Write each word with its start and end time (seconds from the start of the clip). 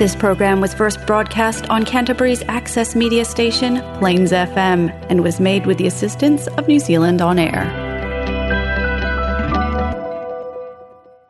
This 0.00 0.16
program 0.16 0.62
was 0.62 0.72
first 0.72 1.06
broadcast 1.06 1.68
on 1.68 1.84
Canterbury's 1.84 2.42
access 2.48 2.96
media 2.96 3.22
station, 3.26 3.82
Plains 3.98 4.32
FM, 4.32 4.88
and 5.10 5.22
was 5.22 5.38
made 5.38 5.66
with 5.66 5.76
the 5.76 5.86
assistance 5.86 6.46
of 6.56 6.66
New 6.66 6.78
Zealand 6.78 7.20
On 7.20 7.38
Air. 7.38 7.64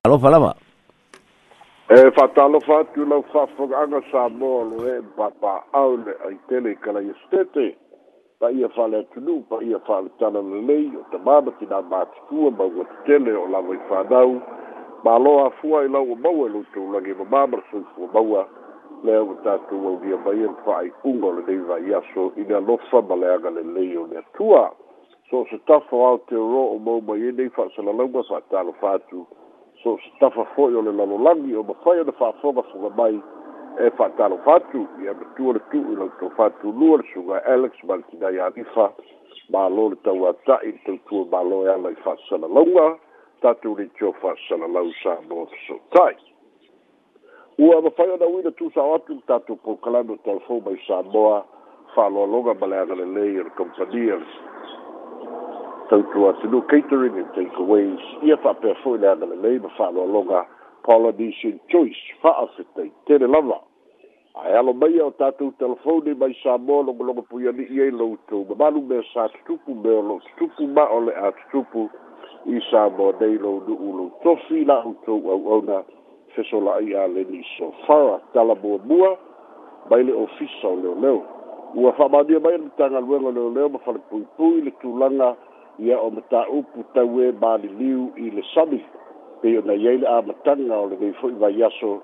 Alofa 0.06 0.30
lava. 0.34 0.54
E 1.96 1.98
whatalofa 2.16 2.78
atu 2.84 3.04
lau 3.10 3.24
whawhanganga 3.32 4.00
Samoa 4.12 4.62
loe 4.74 5.02
papa 5.16 5.54
au 5.74 5.90
le 6.04 6.12
ai 6.28 6.36
tele 6.48 6.76
kala 6.84 7.02
i 7.02 7.10
stete. 7.26 7.66
Pa 8.38 8.52
ia 8.58 8.68
whale 8.76 9.02
atunu, 9.02 9.36
pa 9.48 9.58
ia 9.70 9.80
whale 9.88 10.08
tana 10.20 10.38
lelei 10.52 10.86
o 10.94 11.02
te 11.10 11.18
māma 11.26 11.50
ki 11.58 11.66
nā 11.74 11.82
mātikua 11.94 12.54
maua 12.60 12.86
tele 13.08 13.34
o 13.42 13.46
lawa 13.56 13.74
i 13.74 13.82
whanau. 13.90 14.30
Ma 15.02 15.16
loa 15.18 15.50
afua 15.50 15.82
i 15.82 15.88
lau 15.88 16.06
o 16.14 16.14
maua 16.14 16.46
i 16.48 16.52
lutu 16.54 16.86
langi 16.94 17.18
ma 17.18 17.26
māma 17.36 17.58
sui 17.72 17.82
fua 17.98 18.08
maua. 18.14 18.46
le 19.04 19.18
o 19.18 19.34
tatu 19.44 19.76
o 19.86 19.96
via 19.96 20.16
vai 20.16 20.44
en 20.44 20.54
fai 20.64 20.92
unga 21.04 21.30
le 21.32 21.44
dei 21.44 21.56
vai 21.56 21.92
aso 21.92 22.32
i 22.36 22.44
le 22.44 22.54
alofa 22.54 23.00
ma 23.02 23.14
le 23.14 23.28
aga 23.32 23.50
le 23.50 23.62
lei 23.62 23.94
o 23.96 24.06
le 24.06 24.18
atua 24.18 24.74
so 25.28 25.46
se 25.48 25.58
tafo 25.64 26.06
au 26.06 26.18
te 26.26 26.34
ro 26.34 26.74
o 26.76 26.78
mou 26.78 27.00
mai 27.00 27.28
ene 27.28 27.44
i 27.44 27.48
fai 27.48 27.70
sala 27.74 27.92
launga 27.92 28.22
sa 28.24 28.40
talo 28.48 28.72
fatu 28.72 29.26
so 29.82 29.96
se 29.98 30.10
tafo 30.18 30.44
foi 30.54 30.74
o 30.74 30.82
le 30.82 30.92
lalo 30.92 31.18
langi 31.18 31.54
o 31.54 31.62
ma 31.62 31.74
fai 31.82 32.00
o 32.00 32.04
le 32.04 32.12
fai 32.12 32.32
foga 32.40 32.62
fuga 32.62 32.90
mai 32.94 33.16
e 33.78 33.90
fai 33.96 34.12
talo 34.16 34.36
fatu 34.44 34.86
i 35.00 35.08
a 35.08 35.14
matua 35.14 35.52
le 35.54 35.62
tu 35.70 35.78
i 35.78 35.94
lau 35.94 36.10
to 36.18 36.28
fatu 36.36 36.70
lua 36.70 36.98
le 36.98 37.08
suga 37.12 37.42
Alex 37.44 37.80
Martina 37.84 38.30
i 38.30 38.38
Anifa 38.38 38.92
ma 39.48 39.66
lo 39.68 39.88
le 39.90 39.96
tau 40.02 40.26
atai 40.26 40.78
tau 40.84 40.98
tua 41.06 41.24
ma 41.30 41.40
lo 41.42 41.64
e 41.64 41.68
ala 41.72 41.90
i 41.90 41.94
fai 42.04 42.16
sala 42.28 42.46
launga 42.46 42.98
tatu 43.40 43.74
ni 43.78 43.88
tio 43.96 44.12
fai 44.20 44.36
sala 44.48 44.66
lau 44.66 44.90
sa 45.02 45.16
mo 45.28 45.48
so 45.66 45.78
tais 45.88 46.20
ua 47.60 47.82
mafai 47.82 48.10
ona 48.10 48.26
uina 48.26 48.50
tusao 48.50 48.94
atu 48.94 49.14
ma 49.14 49.20
tatou 49.26 49.56
pokalano 49.56 50.16
telefon 50.24 50.62
mai 50.64 50.80
samoa 50.88 51.44
faaloaloga 51.94 52.54
ma 52.56 52.66
le 52.66 52.76
agalelei 52.78 53.36
ole 53.40 53.50
compania 53.52 54.16
tautu 55.88 56.28
atunu 56.30 56.62
catering 56.68 57.18
and 57.18 57.30
takeaways 57.36 58.00
ia 58.24 58.36
faapea 58.36 58.74
foi 58.82 58.98
le 58.98 59.08
agalelei 59.10 59.58
ma 59.60 59.68
faaloaloga 59.76 60.46
polynesian 60.84 61.58
choice 61.68 62.00
faafetai 62.22 62.88
tele 63.06 63.26
lava 63.26 63.60
ae 64.34 64.56
alo 64.58 64.72
maia 64.72 65.04
o 65.06 65.10
tatou 65.10 65.52
telefoni 65.58 66.14
mai 66.14 66.32
samoa 66.42 66.82
logologo 66.82 67.22
pui 67.28 67.44
ali'i 67.48 67.82
ai 67.82 67.90
loutou 67.90 68.46
mamalu 68.48 68.80
mea 68.82 69.02
sa 69.14 69.28
tutupu 69.28 69.74
me 69.74 69.90
o 69.90 70.00
lou 70.02 70.20
tutupu 70.20 70.66
ma 70.68 70.88
o 70.88 71.00
le 71.00 71.12
a 71.12 71.28
tutupu 71.32 71.90
i 72.46 72.56
samoa 72.70 73.12
nei 73.20 73.36
lou 73.38 73.60
nu'u 73.68 73.96
lou 73.98 74.10
tofi 74.22 74.64
la'outou 74.64 75.28
au'auna 75.30 75.78
au 75.84 75.99
fesola'i 76.36 76.94
a 76.98 77.06
leni 77.08 77.44
so 77.58 77.72
fara 77.86 78.20
talabuabua 78.34 79.18
mai 79.90 80.02
le 80.08 80.12
ofisa 80.12 80.68
o 80.74 80.76
leoleo 80.76 81.22
ua 81.74 81.92
fa'amania 81.92 82.40
mai 82.40 82.52
le 82.52 82.58
matagaluega 82.58 83.26
o 83.26 83.30
leoleo 83.32 83.68
ma 83.68 83.78
falepuipui 83.78 84.60
le 84.62 84.70
tulaga 84.80 85.36
ia 85.78 85.98
o 86.00 86.10
matāupu 86.10 86.84
tau 86.94 87.20
e 87.22 87.32
maliliu 87.32 88.10
i 88.16 88.30
le 88.30 88.42
sami 88.54 88.80
pei 89.40 89.58
ona 89.58 89.72
iai 89.74 89.98
le 89.98 90.06
amataga 90.08 90.78
o 90.78 90.86
lenei 90.86 91.12
fo'i 91.18 91.32
vaiaso 91.34 91.98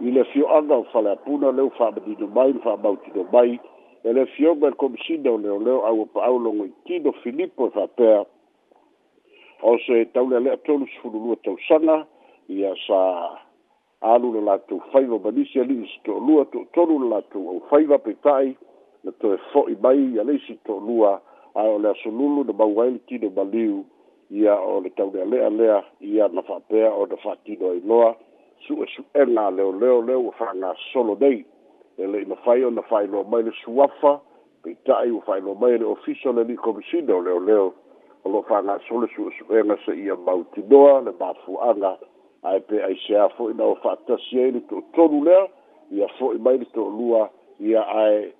i 0.00 0.10
le 0.10 0.24
fio'aga 0.24 0.74
o 0.76 0.84
faleapuna 0.94 1.50
leu 1.50 1.70
fa'amanino 1.78 2.26
mai 2.34 2.52
le 2.52 2.60
fa'amautino 2.62 3.26
mai 3.32 3.58
e 4.04 4.12
le 4.12 4.26
fioga 4.26 4.68
le 4.70 4.76
komisina 4.76 5.30
o 5.32 5.38
leoleo 5.38 5.84
aua 5.86 6.06
pa'au 6.06 6.38
logoitino 6.38 7.12
filipo 7.22 7.66
e 7.66 7.70
fa'apea 7.70 8.24
o 9.62 9.78
se 9.86 10.04
taulealea 10.14 10.56
tolu 10.56 10.86
sefululua 10.86 11.36
tausaga 11.42 12.06
ia 12.48 12.74
sa 12.86 12.98
alu 14.02 14.32
le 14.32 14.40
latou 14.40 14.80
faiva 14.92 15.16
manisi 15.24 15.60
alii 15.60 15.86
se 15.86 15.98
toʻalua 16.04 16.44
toʻatolu 16.52 16.98
le 17.02 17.08
latou 17.14 17.48
au 17.50 17.60
faiva 17.70 17.98
peita'i 17.98 18.56
na 19.04 19.12
toe 19.20 19.36
fo'i 19.52 19.76
mai 19.82 19.98
ia 20.14 20.24
le'i 20.24 20.40
se 20.46 20.56
toʻalua 20.66 21.20
ae 21.54 21.68
o 21.68 21.78
le 21.78 21.88
asolulu 21.90 22.44
na 22.44 22.52
mau 22.52 22.80
ai 22.82 22.90
le 22.92 22.98
tino 23.06 23.30
maliu 23.36 23.84
ia 24.30 24.56
o 24.58 24.80
le 24.80 24.90
taunealea 24.90 25.50
lea 25.50 25.80
ia 26.00 26.28
na 26.28 26.42
fa'apea 26.42 26.90
o 26.94 27.06
na 27.06 27.16
fa'atino 27.16 27.70
ai 27.70 27.80
loa 27.86 28.16
su 28.66 28.82
e 28.82 28.86
su'ega 28.96 29.46
a 29.46 29.50
leoleo 29.50 30.02
le 30.02 30.14
ua 30.14 30.32
fa'agasolo 30.32 31.16
nei 31.20 31.44
e 31.96 32.06
le'i 32.06 32.24
mafai 32.26 32.64
ona 32.64 32.82
fa'ailoa 32.82 33.24
mai 33.24 33.42
le 33.44 33.52
suafa 33.64 34.20
peita'i 34.62 35.10
ua 35.10 35.20
fa'ailoa 35.20 35.54
mai 35.60 35.78
le 35.78 35.84
ofisa 35.84 36.30
o 36.30 36.32
le 36.32 36.42
li'i 36.44 36.56
komisina 36.58 37.14
o 37.16 37.20
leoleo 37.22 37.72
o 38.24 38.28
lo'o 38.28 38.42
fa'agasole 38.42 39.06
su 39.16 39.28
e 39.28 39.32
su'ega 39.38 39.76
se 39.86 39.92
ia 39.94 40.16
mautinoa 40.16 41.00
le 41.00 41.12
mafua'aga 41.20 41.98
ae 42.50 42.58
pe 42.66 42.76
se 43.04 43.14
fo'i 43.38 43.54
na 43.58 43.64
o 43.70 43.74
fa'atasi 43.84 44.34
ai 44.44 44.50
le 44.54 44.60
to'atolu 44.70 45.18
lea 45.28 45.42
ia 45.96 46.06
fo'i 46.18 46.38
mai 46.44 46.58
le 46.58 46.66
to'alua 46.74 47.22
ia 47.60 47.80
ae 48.06 48.32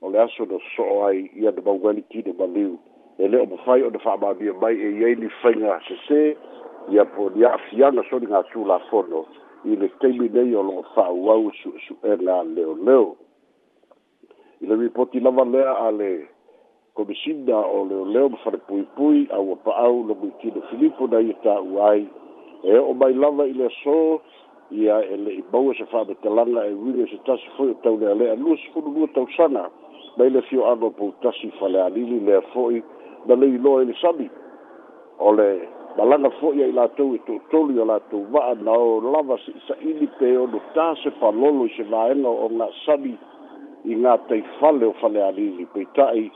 o 0.00 0.10
le 0.10 0.18
aso 0.22 0.44
na 0.48 0.58
so'o 0.74 1.02
ai 1.08 1.26
ia 1.36 1.50
na 1.52 1.62
maugaliti 1.66 2.22
na 2.26 2.32
maliu 2.40 2.78
e 3.18 3.28
lē 3.28 3.38
o 3.42 3.46
mafai 3.52 3.82
ona 3.82 3.98
fa'amamia 3.98 4.54
mai 4.62 4.74
e 4.80 4.88
iai 5.00 5.14
lifaiga 5.20 5.76
sesē 5.88 6.22
ia 6.96 7.04
po 7.14 7.28
ni 7.36 7.44
a'afiaga 7.44 8.02
soni 8.10 8.26
gatu 8.26 8.64
lafono 8.64 9.26
i 9.68 9.76
le 9.76 9.88
taimi 10.00 10.28
nei 10.32 10.54
o 10.56 10.62
lo'o 10.64 10.82
fa'auau 10.96 11.52
su'esu'ega 11.60 12.40
leoleo 12.56 13.16
i 14.64 14.66
le 14.66 14.76
ripoti 14.80 15.20
lava 15.20 15.44
lea 15.44 15.76
a 15.86 15.90
le 15.90 16.12
komisina 16.96 17.60
o 17.68 17.84
leoleo 17.84 18.28
ma 18.28 18.36
falepuipui 18.46 19.28
aua 19.28 19.56
pa'au 19.56 20.06
lomuitino 20.08 20.62
filipo 20.72 21.06
na 21.06 21.20
ia 21.20 21.36
tā'u 21.44 21.82
ai 21.84 22.08
e 22.66 22.78
o 22.80 22.92
mai 22.98 23.14
lava 23.14 23.44
i 23.46 23.52
le 23.54 23.68
so 23.82 24.20
ia 24.74 24.98
e 25.00 25.16
le 25.16 25.32
i 25.38 25.42
bau 25.52 25.70
e 25.70 25.74
se 25.78 25.84
fa 25.86 26.00
te 26.04 26.16
langa 26.28 26.64
e 26.66 26.72
wile 26.74 27.04
se 27.06 27.18
tasi 27.24 27.46
foi 27.56 27.70
o 27.70 27.74
tau 27.82 27.96
lea 27.96 28.14
lea 28.14 28.34
lua 28.34 28.56
se 28.58 28.66
funu 28.74 28.90
lua 28.90 29.06
tau 29.14 29.26
sana 29.36 29.70
mai 30.16 30.30
le 30.34 30.40
fio 30.48 30.64
ano 30.66 30.90
pou 30.90 31.12
tasi 31.22 31.46
fa 31.58 31.68
le 31.68 31.80
alili 31.82 32.18
lea 32.26 32.40
foi 32.52 32.82
na 33.26 33.34
le 33.36 33.46
i 33.46 33.58
loa 33.64 33.82
i 33.82 33.86
e 33.86 33.86
le 33.86 33.94
sabi 34.02 34.26
o 35.18 35.30
le 35.38 35.46
malanga 35.96 36.30
foi 36.42 36.62
ai 36.64 36.72
latou 36.78 37.14
i 37.14 37.20
e 37.20 37.24
tou 37.28 37.38
tolu 37.50 37.76
i 37.76 37.82
o 37.84 37.86
latou 37.92 38.26
va'a 38.34 38.58
na 38.66 38.72
o 38.74 38.98
lava 39.12 39.38
se 39.44 39.54
isa 39.60 39.76
ili 39.80 40.08
pe 40.18 40.28
o 40.38 40.46
no 40.50 40.58
tā 40.74 40.88
se 41.02 41.14
falolo 41.22 41.68
i 41.70 41.74
se 41.78 41.86
vaena 41.92 42.28
o 42.28 42.48
ngā 42.56 42.66
sabi 42.82 43.14
i 43.86 43.94
ngā 44.02 44.16
taifale 44.26 44.90
o 44.90 44.96
fa 44.98 45.08
le 45.14 45.22
alili 45.28 45.70
peitai 45.76 46.26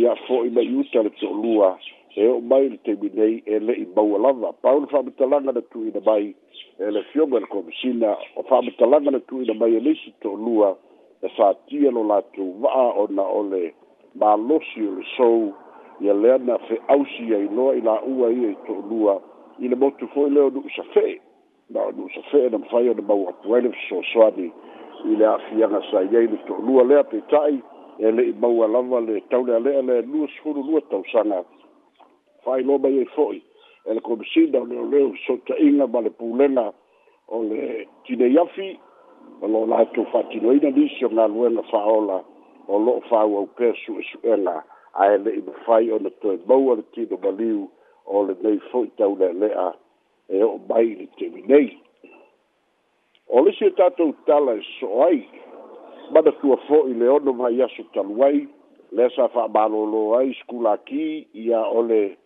ia 0.00 0.16
foi 0.26 0.50
mai 0.50 0.66
uta 0.82 1.06
le 1.06 1.14
toʻalua 1.22 1.70
e 2.18 2.26
o 2.26 2.40
mai 2.40 2.68
le 2.68 2.78
teminei 2.82 3.42
e 3.46 3.60
le'i 3.62 3.86
maua 3.94 4.18
lava 4.18 4.50
pau 4.62 4.80
le 4.80 4.86
faamatalaga 4.90 5.52
na 5.54 5.60
tuuina 5.70 6.00
mai 6.06 6.34
e 6.82 6.90
le 6.90 7.02
fioga 7.12 7.36
i 7.36 7.40
le 7.40 7.46
komisina 7.46 8.10
o 8.34 8.42
faamatalaga 8.42 9.10
na 9.14 9.20
tuuina 9.20 9.54
mai 9.54 9.76
e 9.76 9.80
leisi 9.80 10.10
toʻalua 10.22 10.74
e 11.22 11.28
fatia 11.36 11.90
lo 11.94 12.02
latou 12.10 12.54
va'a 12.62 12.84
ona 13.02 13.22
o 13.22 13.42
le 13.50 13.72
malosi 14.18 14.82
o 14.88 14.94
le 14.98 15.04
sou 15.16 15.54
ia 16.00 16.14
lea 16.14 16.38
na 16.38 16.58
fe'ausi 16.66 17.34
ai 17.38 17.46
loa 17.54 17.76
i 17.78 17.82
la'ua 17.86 18.32
ia 18.34 18.50
i 18.50 18.56
e 18.56 18.58
toʻalua 18.66 19.14
i 19.62 19.68
le 19.68 19.76
motu 19.76 20.08
fo'i 20.14 20.30
lea 20.30 20.46
o 20.50 20.50
nu'usafe'e 20.50 21.14
na 21.70 21.84
o 21.86 21.90
nu'usafe'e 21.94 22.50
na 22.50 22.58
mafai 22.58 22.88
ona 22.90 23.02
mau 23.02 23.28
apu 23.30 23.54
ai 23.54 23.62
le 23.62 23.70
fesoasoani 23.78 24.48
i 25.12 25.20
le 25.22 25.26
a'afiaga 25.26 25.82
sa 25.90 26.02
iai 26.02 26.26
le 26.34 26.42
toʻalua 26.50 26.86
lea 26.90 27.04
peita'i 27.04 27.62
e 28.02 28.10
le'i 28.10 28.34
maua 28.42 28.66
lava 28.74 29.00
le 29.06 29.20
taule 29.30 29.54
alea 29.56 29.82
le 29.86 30.02
lua 30.02 30.26
sefulu 30.34 30.66
lua 30.66 30.80
tausaga 30.90 31.44
fai 32.48 32.62
lo 32.62 32.78
mai 32.82 33.04
foi 33.14 33.36
e 33.84 33.90
el 33.92 34.00
komisina 34.00 34.60
le 34.64 34.80
le 34.88 35.12
so 35.26 35.36
ta 35.46 35.54
inga 35.58 35.86
vale 35.86 36.10
pulena 36.10 36.72
o 37.28 37.42
le 37.42 37.86
tine 38.04 38.26
yafi 38.32 38.78
o 39.42 39.46
lo 39.46 39.66
la 39.66 39.84
to 39.92 40.04
fati 40.12 40.40
no 40.40 40.52
ina 40.52 40.70
disi 40.70 41.04
o 41.04 41.08
ngalue 41.10 41.48
na 41.52 41.62
faola 41.70 42.24
o 42.68 42.78
lo 42.78 43.00
fau 43.08 43.36
au 43.36 43.46
persu 43.46 43.98
e 43.98 44.02
suena 44.12 44.64
a 44.94 45.06
ele 45.14 45.30
i 45.38 45.42
fai 45.66 45.90
o 45.92 45.98
na 45.98 46.10
toi 46.22 46.38
mau 46.46 46.72
ala 46.72 46.82
tino 46.94 47.16
baliu 47.16 47.68
o 48.06 48.22
le 48.24 48.34
nei 48.42 48.58
foi 48.70 48.88
tau 48.96 49.16
le 49.16 49.32
lea 49.32 49.74
e 50.28 50.42
o 50.42 50.58
mai 50.68 50.94
le 50.96 51.06
te 51.16 51.28
minei 51.28 51.76
o 53.28 53.42
le 53.44 53.52
si 53.52 53.70
tatou 53.76 54.14
tala 54.26 54.56
e 54.56 54.62
so 54.80 55.02
ai 55.04 55.20
mana 56.12 56.32
tua 56.40 56.56
foi 56.56 56.94
le 56.94 57.08
ono 57.08 57.32
mai 57.32 57.60
aso 57.60 57.84
taluai 57.92 58.48
le 58.92 59.08
sa 59.12 59.28
fa 59.28 59.48
balolo 59.48 60.16
ai 60.16 60.32
skulaki 60.40 61.26
ia 61.32 61.60
ole 61.68 62.00
le 62.08 62.16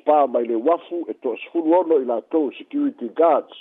spa 0.00 0.26
mai 0.26 0.44
le 0.46 0.54
Wafu, 0.56 1.04
e 1.08 1.12
toʻasefulu 1.12 1.76
ono 1.78 1.96
i 2.00 2.04
latou 2.08 2.50
security 2.56 3.08
guards 3.18 3.52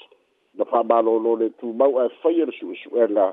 na 0.57 0.65
fa'amalōlō 0.65 1.39
le 1.39 1.49
tumau 1.59 1.99
ae 1.99 2.09
faia 2.21 2.45
le 2.45 2.51
suʻesuʻega 2.55 3.27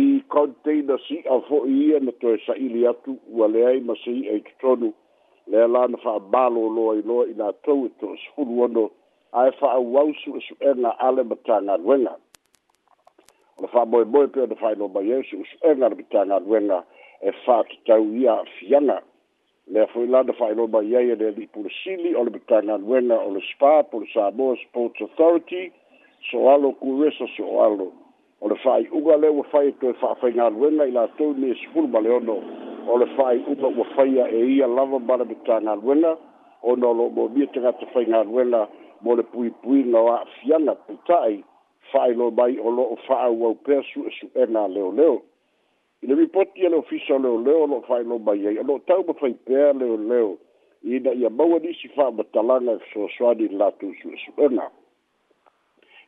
i 0.00 0.22
container 0.32 0.98
si'a 1.08 1.40
fo'i 1.48 1.72
ia 1.92 2.00
na 2.00 2.12
toe 2.22 2.36
sa'ili 2.46 2.86
atu 2.86 3.18
ua 3.28 3.48
lea 3.48 3.66
ai 3.68 3.80
ma 3.80 3.94
se 4.04 4.10
i'a 4.10 4.36
i 4.40 4.44
totonu 4.48 4.92
la 5.46 5.66
na 5.92 5.98
fa'amalōlō 6.00 6.82
ai 6.96 7.02
loa 7.04 7.26
i 7.28 7.34
latou 7.36 7.86
e 7.86 7.90
toʻasefulu 8.00 8.62
ono 8.64 8.88
ae 9.36 9.50
fa'auau 9.60 10.14
suʻesuʻega 10.24 10.96
ale 10.98 11.22
ma 11.24 11.36
tagaluega 11.44 12.16
e 17.52 18.02
ia 18.18 18.90
le 19.70 19.86
foi 19.86 20.06
lá 20.06 20.22
da 20.22 20.32
fai 20.32 20.52
roba 20.54 20.82
ia 20.82 21.00
ia 21.00 21.16
dele 21.16 21.46
por 21.52 21.68
Chile 21.70 22.14
ou 22.16 22.28
de 22.28 22.38
Tanga 22.40 22.78
Duena 22.78 23.14
ou 23.20 23.40
Spa 23.40 23.84
por 23.84 24.04
Sabor 24.08 24.56
Sports 24.56 25.00
Authority 25.00 25.72
so 26.30 26.48
alo 26.50 26.72
curso 26.74 27.26
so 27.36 27.60
alo 27.62 27.92
ou 28.40 28.48
de 28.50 28.56
fai 28.62 28.88
uga 28.90 29.16
le 29.16 29.28
o 29.30 29.42
fai 29.44 29.70
to 29.78 29.94
fa 29.94 30.14
fai 30.16 30.32
na 30.34 30.50
Duena 30.50 30.84
e 30.86 30.90
lá 30.90 31.06
tou 31.16 31.32
ne 31.34 31.54
sful 31.54 31.86
baleono 31.86 32.42
ou 32.90 32.98
de 32.98 33.06
fai 33.14 33.38
uga 33.46 33.68
o 33.70 33.84
fai 33.94 34.08
e 34.18 34.56
ia 34.58 34.66
lava 34.66 34.98
bara 34.98 35.24
de 35.24 35.34
Tanga 35.46 35.76
Duena 35.76 36.18
ou 36.62 36.76
no 36.76 36.92
lo 36.92 37.08
bo 37.08 37.28
bia 37.28 37.46
tanga 37.54 37.72
to 37.78 37.86
fai 37.94 38.04
na 38.06 38.24
Duena 38.24 38.66
mo 39.00 39.14
le 39.14 39.22
pui 39.22 39.50
pui 39.62 39.84
na 39.84 40.00
wa 40.02 40.24
fiana 40.42 40.74
putai 40.74 41.44
fai 41.92 42.12
lo 42.14 42.30
bai 42.32 42.58
o 42.58 42.68
lo 42.68 42.96
fa 43.06 43.14
au 43.30 43.54
pesu 43.54 44.06
e 44.10 44.10
su 44.18 44.26
ena 44.34 44.66
leo 44.66 44.90
leo 44.90 45.22
i 46.02 46.06
le 46.06 46.14
ripoti 46.18 46.66
a 46.66 46.68
le 46.68 46.76
ofisa 46.82 47.14
o 47.14 47.18
leoleo 47.18 47.66
loo 47.66 47.82
fa'ailobai 47.86 48.46
ai 48.46 48.56
o 48.58 48.62
loo 48.66 48.78
tau 48.90 49.04
ma 49.06 49.14
faipea 49.14 49.72
leoleo 49.72 50.36
ina 50.82 51.12
ia 51.12 51.30
maua 51.30 51.58
nisi 51.58 51.88
fa'amatalaga 51.94 52.72
e 52.72 52.78
fesoasoani 52.78 53.44
i 53.44 53.48
latu 53.60 53.86
su'esu'ega 54.00 54.66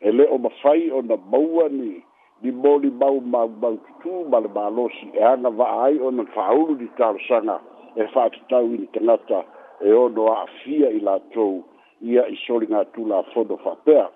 e 0.00 0.10
lē 0.12 0.26
o 0.34 0.38
mafai 0.38 0.90
ona 0.90 1.16
maua 1.16 1.68
ni 1.68 2.02
ni 2.42 2.50
molimau 2.50 3.20
maumau 3.20 3.76
tutū 3.86 4.24
ma 4.30 4.40
le 4.40 4.48
malosi 4.48 5.06
e 5.14 5.22
aga 5.22 5.48
va'a 5.50 5.82
ai 5.86 5.98
ona 6.00 6.24
fa'aulu 6.34 6.74
ni 6.80 6.88
talosaga 6.98 7.60
e 7.96 8.06
fa'atatau 8.06 8.74
ini 8.74 8.86
tagata 8.86 9.44
e 9.80 9.92
ono 9.92 10.26
a'afia 10.34 10.90
i 10.90 10.98
latou 11.00 11.62
ia 12.02 12.26
i 12.26 12.36
soligatulafono 12.46 13.56
fa'apea 13.62 14.08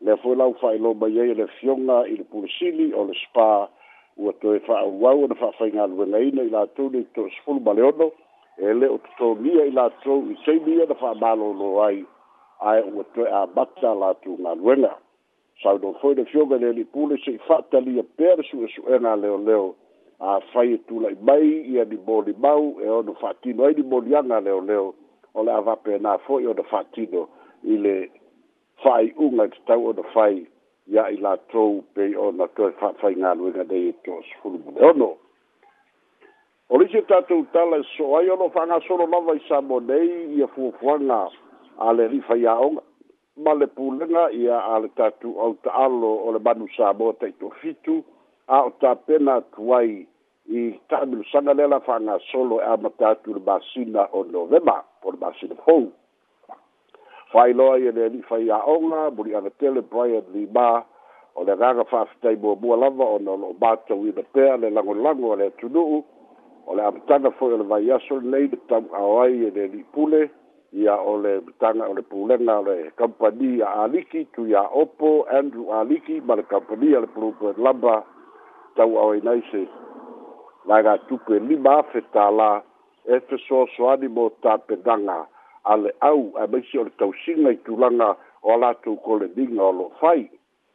lea 0.00 0.16
foi 0.16 0.36
lau 0.36 0.54
fa'ailobai 0.60 1.16
e 1.18 1.22
ai 1.22 1.30
e 1.30 1.34
le 1.34 1.46
fioga 1.60 2.06
i 2.06 2.16
le 2.16 2.24
pulesili 2.24 2.92
o 2.94 3.04
le 3.04 3.12
spa 3.24 3.68
ua 4.16 4.32
toe 4.40 4.58
fa'auau 4.66 5.24
ona 5.24 5.34
fa'afaiga 5.40 5.82
aluegaina 5.82 6.42
i 6.48 6.50
latou 6.56 6.88
le 6.92 7.00
to 7.14 7.28
sefulu 7.34 7.60
ma 7.64 7.72
leono 7.78 8.06
e 8.58 8.72
le 8.80 8.88
o 8.94 8.98
totonia 9.04 9.64
i 9.70 9.72
latou 9.78 10.24
i 10.32 10.36
seimia 10.44 10.86
na 10.88 10.94
fa'amālōlō 11.02 11.66
ai 11.86 11.98
ae 12.70 12.82
ua 12.94 13.04
toe 13.14 13.26
amata 13.42 13.92
latou 14.02 14.36
galuega 14.42 14.94
saudo 15.62 15.92
foi 16.00 16.14
le 16.14 16.24
fioga 16.32 16.56
le 16.62 16.72
lipule 16.78 17.18
se'i 17.24 17.36
fa'atalia 17.48 18.02
pea 18.16 18.36
le 18.36 18.42
su'esu'ega 18.48 19.16
leoleo 19.22 19.68
afai 20.18 20.70
e, 20.70 20.74
e 20.74 20.78
tula'i 20.88 21.16
mai 21.20 21.50
ia 21.74 21.84
limoli 21.84 22.32
mau 22.38 22.80
e 22.80 22.88
ono 22.88 23.12
fa'atino 23.22 23.64
ai 23.64 23.74
limoliaga 23.74 24.40
leoleo 24.40 24.94
o 25.34 25.44
le 25.44 25.52
avapena 25.52 26.18
fo'i 26.24 26.46
ona 26.46 26.62
fa'atino 26.72 27.28
i 27.68 27.76
le 27.84 27.96
fa'ai'uga 28.82 29.42
i 29.48 29.52
tatau 29.60 29.86
ona 29.92 30.02
fai 30.16 30.46
ya 30.86 31.10
ila 31.10 31.36
to 31.52 31.82
pe 31.94 32.14
ona 32.16 32.46
to 32.54 32.70
fa 32.78 32.92
fina 33.00 33.34
lu 33.34 33.52
ga 33.52 33.64
de 33.64 33.92
to 34.04 34.22
sfulu 34.26 34.58
de 34.74 34.82
ono 34.86 35.16
Olisi 36.70 36.98
tatu 37.06 37.46
tala 37.54 37.78
so 37.96 38.16
ai 38.18 38.28
ono 38.30 38.48
fanga 38.50 38.80
solo 38.86 39.06
la 39.06 39.20
vai 39.20 39.38
sa 39.48 39.62
bodei 39.62 40.34
ia 40.38 40.46
fu 40.46 40.72
fuanga 40.78 41.30
ale 41.78 42.08
ri 42.08 42.20
fa 42.26 42.34
ya 42.34 42.56
on 42.58 42.78
male 43.38 43.66
pulenga 43.66 44.30
ia 44.34 44.58
ale 44.74 44.88
tatu 44.98 45.38
au 45.40 45.54
ta 45.62 45.70
allo 45.86 46.10
o 46.26 46.30
le 46.34 46.38
banu 46.42 46.66
sa 46.76 46.92
bote 46.92 47.30
to 47.38 47.50
fitu 47.62 48.02
a 48.50 48.66
ta 48.80 48.94
pena 48.94 49.42
tuai 49.54 50.06
i 50.50 50.74
tabu 50.90 51.22
sanga 51.30 51.50
e 51.54 51.54
le 51.54 51.66
la 51.66 51.78
fanga 51.80 52.18
solo 52.30 52.58
a 52.58 52.74
matatu 52.76 53.34
le 53.38 53.42
basina 53.42 54.08
o 54.10 54.24
novema 54.26 54.82
por 55.02 55.14
basina 55.22 55.54
fou 55.62 55.90
fai 57.32 57.52
loa 57.52 57.78
ia 57.78 57.92
le 57.92 58.04
ali 58.04 58.22
fai 58.22 58.48
a 58.50 58.60
onga 58.66 59.10
buri 59.10 59.34
ana 59.34 59.50
tele 59.58 59.80
Brian 59.82 60.24
Lee 60.32 60.48
Ma 60.52 60.84
o 61.34 61.42
le 61.44 61.54
ranga 61.54 61.82
whaafitai 61.90 62.36
mua 62.36 62.54
mua 62.56 62.76
lava 62.76 63.04
o 63.04 63.18
na 63.18 63.34
lo 63.36 63.54
mata 63.60 63.94
ui 63.94 64.12
na 64.12 64.22
pea 64.22 64.56
le 64.56 64.70
lango 64.70 64.94
lango 64.94 65.30
o 65.32 65.36
le 65.36 65.46
atunuu 65.46 66.04
o 66.66 66.74
le 66.74 66.82
amtanga 66.82 67.30
fo 67.30 67.48
le 67.50 67.64
vai 67.64 67.90
aso 67.90 68.20
lei 68.20 68.46
le 68.48 68.58
tamu 68.68 68.88
awai 68.94 69.46
e 69.46 69.50
le 69.50 69.66
li 69.66 69.84
pule 69.90 70.30
ia 70.72 70.94
o 70.96 71.16
le 71.18 71.36
amtanga 71.42 71.88
o 71.88 71.94
le 71.94 72.02
pulenga 72.02 72.62
le 72.62 72.90
kampani 72.96 73.60
a 73.62 73.82
aliki 73.84 74.26
tu 74.32 74.46
ia 74.46 74.62
opo 74.70 75.26
Andrew 75.30 75.70
Aliki 75.74 76.20
ma 76.20 76.34
le 76.36 76.42
kampani 76.46 76.94
a 76.94 77.00
le 77.00 77.06
pulupo 77.06 77.50
e 77.50 77.54
lamba 77.56 78.04
tau 78.74 78.96
awai 78.98 79.20
naise 79.20 79.66
la 80.66 80.80
ga 80.82 80.96
tupe 81.06 81.38
lima 81.38 81.78
afe 81.78 82.00
ta 82.14 82.30
la 82.30 82.62
efe 83.04 83.38
so 83.48 83.66
so 83.76 83.90
animo 83.90 84.30
ta 84.40 84.58
pedanga 84.58 85.26
ta 85.26 85.35
ale 85.66 85.92
au 86.00 86.32
a 86.38 86.46
mesi 86.46 86.78
o 86.78 86.82
le 86.84 86.90
tausiga 86.96 87.50
i 87.50 87.56
tulaga 87.64 88.16
o 88.42 88.48
a 88.52 88.56
latou 88.56 88.96
koleliga 89.06 89.62
o 89.64 89.72
loo 89.78 89.90
fai 90.00 90.28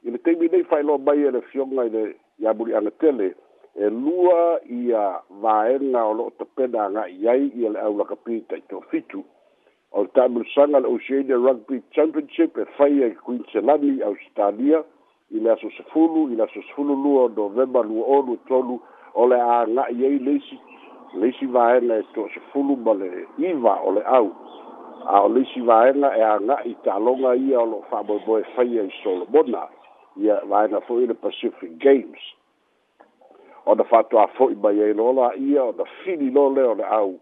i 0.04 0.12
le 0.12 0.18
taimi 0.18 0.48
nei 0.52 0.64
faailoa 0.64 0.98
mai 0.98 1.24
e 1.24 1.32
le 1.32 1.42
fioga 1.50 1.84
i 1.86 1.90
le 1.90 2.04
iamuliaga 2.44 2.92
tele 3.00 3.28
e 3.76 3.86
lua 4.04 4.60
ia 4.70 5.20
vaega 5.30 6.02
o 6.06 6.14
loo 6.14 6.30
tapena 6.38 6.80
aga'i 6.86 7.28
ai 7.34 7.44
ia 7.56 7.70
le 7.70 7.80
aulakapi 7.80 8.44
taʻitofitu 8.52 9.24
o 9.96 10.02
le 10.04 10.10
taamalusaga 10.14 10.80
le 10.84 10.88
oceania 10.88 11.36
rugby 11.38 11.80
championship 11.96 12.58
e 12.58 12.66
fai 12.78 13.04
ai 13.04 13.16
queenselani 13.24 14.02
australia 14.04 14.84
i 15.32 15.40
le 15.40 15.50
aso 15.56 15.72
sefulu 15.78 16.28
i 16.34 16.36
le 16.36 16.44
aso 16.44 16.62
sefulu 16.68 16.94
lua 17.04 17.24
o 17.24 17.30
novemba 17.30 17.82
lua 17.84 18.06
olu 18.18 18.38
tolu 18.48 18.82
o 19.14 19.28
le 19.28 19.40
aga'i 19.42 20.04
ai 20.06 20.20
leisi 20.20 20.60
leisi 21.14 21.46
vaega 21.46 21.96
e 21.98 22.04
toʻasefulu 22.14 22.76
ma 22.84 22.94
le 22.94 23.26
iva 23.38 23.80
o 23.88 23.92
le 23.96 24.04
au 24.06 24.36
a 25.08 25.22
o 25.24 25.30
lisi 25.30 25.62
vaega 25.62 26.16
e 26.18 26.22
aga'i 26.22 26.76
taloga 26.84 27.36
ia 27.36 27.62
o 27.62 27.66
lo'o 27.66 27.86
fa'aboeboe 27.90 28.44
faia 28.56 28.84
i 28.84 28.92
solomona 29.04 29.68
ia 30.18 30.36
vaega 30.46 30.82
fo'i 30.86 31.08
le 31.08 31.14
pacific 31.14 31.78
games 31.80 32.22
ona 33.66 33.84
fa'atoā 33.84 34.28
fo'i 34.38 34.56
mai 34.56 34.82
ai 34.82 34.94
lo 34.94 35.12
la 35.18 35.32
ia 35.36 35.64
ona 35.64 35.86
fili 36.04 36.30
lo 36.32 36.50
le 36.56 36.64
o 36.64 36.74
le 36.76 36.84
au 36.86 37.14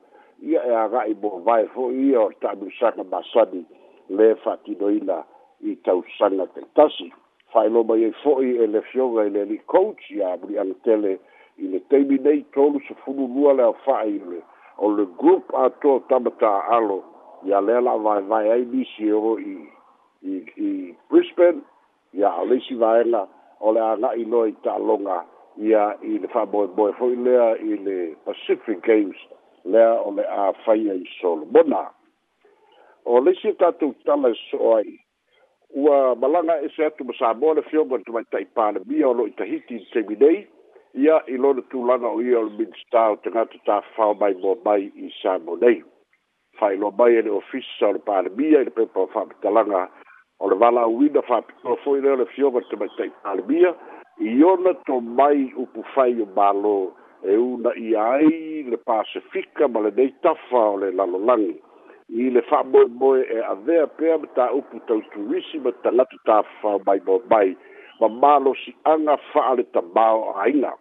ia 0.42 0.64
e 0.66 0.76
aga'i 0.84 1.14
movae 1.22 1.68
fo'i 1.76 2.10
ia 2.10 2.22
o 2.22 2.32
ta'amiusaga 2.42 3.04
masani 3.04 3.64
le 4.10 4.36
fa'atinoina 4.44 5.24
i 5.64 5.76
tausaga 5.86 6.48
taitasi 6.56 7.12
fa'ailo 7.54 7.84
mai 7.88 8.04
ai 8.06 8.14
fo'i 8.24 8.58
e 8.64 8.68
le 8.68 8.82
fioga 8.92 9.24
i 9.26 9.30
le 9.32 9.42
ali'i 9.42 9.62
coach 9.74 10.12
ia 10.12 10.36
muli'aga 10.42 10.76
tele 10.84 11.20
i 11.58 11.66
le 11.72 11.80
taimi 11.90 12.18
nei 12.18 12.44
tolu 12.54 12.80
sefulu 12.88 13.28
lua 13.36 13.54
le 13.54 13.64
aofa'a 13.64 14.04
i 14.08 14.20
le 14.20 14.44
o 14.78 14.88
le 14.92 15.06
group 15.18 15.54
atoa 15.54 16.02
alo. 16.72 17.04
ya 17.46 17.62
le 17.62 17.80
la 17.82 17.96
vai 17.98 18.22
vai 18.22 18.50
ai 18.52 18.66
bi 18.66 18.86
si 18.96 19.12
o 19.12 19.38
i 19.40 19.56
i 20.24 20.44
i 20.58 20.96
Brisbane 21.10 21.62
ya 22.14 22.32
le 22.44 22.60
si 22.68 22.76
vai 22.76 23.04
la 23.06 23.28
ole 23.62 23.80
ana 23.80 24.14
i 24.16 24.24
no 24.26 24.46
i 24.46 24.52
ta 24.64 24.78
longa 24.78 25.24
ya 25.58 25.96
i 26.04 26.18
le 26.20 26.28
fa 26.28 26.46
boy 26.46 26.68
boy 26.68 26.92
foi 27.00 27.16
le 27.16 27.36
i 27.64 27.76
le 27.86 28.16
Pacific 28.26 28.82
Games 28.82 29.16
le 29.64 29.84
ole 30.08 30.26
a 30.26 30.52
fai 30.66 30.90
ai 30.90 31.04
solo 31.22 31.46
bona 31.46 31.92
o 33.06 33.20
le 33.22 33.34
si 33.42 33.54
ta 33.56 33.72
tu 33.72 33.94
ta 34.04 34.16
le 34.16 34.34
so 34.50 34.76
ai 34.76 35.00
ua 35.70 36.16
malanga 36.16 36.58
e 36.62 36.70
se 36.76 36.84
atu 36.86 37.06
sa 37.20 37.34
bo 37.34 37.54
le 37.54 37.62
fio 37.62 37.86
bon 37.86 38.00
e 38.00 38.04
tu 38.04 38.12
mai 38.12 38.26
tai 38.32 38.46
pa 38.56 38.72
le 38.72 38.80
bio 38.80 39.14
lo 39.14 39.28
i 39.28 39.32
ta 39.34 39.44
hiti 39.46 39.80
se 39.94 40.04
mi 40.08 40.16
dei 40.18 40.48
ia 40.94 41.22
i 41.28 41.36
lo 41.38 41.54
le 41.54 41.64
tu 41.70 41.86
lana 41.86 42.08
o 42.08 42.20
i 42.22 42.34
o 42.36 42.42
le 42.44 42.52
minstao 42.58 43.16
te 43.22 43.30
ngata 43.30 43.58
ta 43.66 43.82
fao 43.96 44.14
mai 44.16 44.34
mo 44.36 44.58
mai 44.66 44.92
i 44.96 45.08
sa 45.22 45.38
mo 45.40 45.56
failoa 46.60 46.92
mai 46.98 47.16
e 47.18 47.22
le 47.22 47.30
ofisa 47.40 47.88
o 47.88 47.94
le 47.94 48.00
palemia 48.00 48.60
i 48.62 48.68
le 48.68 48.74
pepa 48.76 49.04
o 49.06 49.08
faapitalaga 49.14 49.82
o 50.44 50.50
le 50.52 50.56
valauina 50.62 51.22
faapitoa 51.30 51.78
foi 51.84 52.02
lea 52.02 52.14
o 52.16 52.20
le 52.22 52.26
fioga 52.34 52.62
temaitai 52.70 53.10
palemia 53.24 53.72
i 54.32 54.44
ona 54.52 54.74
tomai 54.88 55.42
upu 55.64 55.84
fai 55.94 56.14
o 56.22 56.28
malo 56.36 56.78
e 57.32 57.36
una 57.38 57.72
ia 57.78 58.04
ai 58.18 58.64
le 58.72 58.78
pasifika 58.78 59.68
ma 59.68 59.80
lenei 59.88 60.12
tafa 60.24 60.62
o 60.76 60.78
le 60.82 60.92
lalolagi 60.92 61.56
i 62.24 62.30
le 62.36 62.42
faamoemoe 62.50 63.22
e 63.36 63.40
avea 63.54 63.88
pea 63.98 64.18
ma 64.22 64.28
taupu 64.36 64.80
tautuisi 64.88 65.60
ma 65.64 65.72
tagatu 65.84 66.18
tafao 66.28 66.80
mai 66.86 67.00
mo 67.06 67.22
mai 67.30 67.56
ma 68.00 68.08
malosi'aga 68.10 69.18
fa'ale 69.32 69.64
tamao 69.74 70.36
aina 70.44 70.74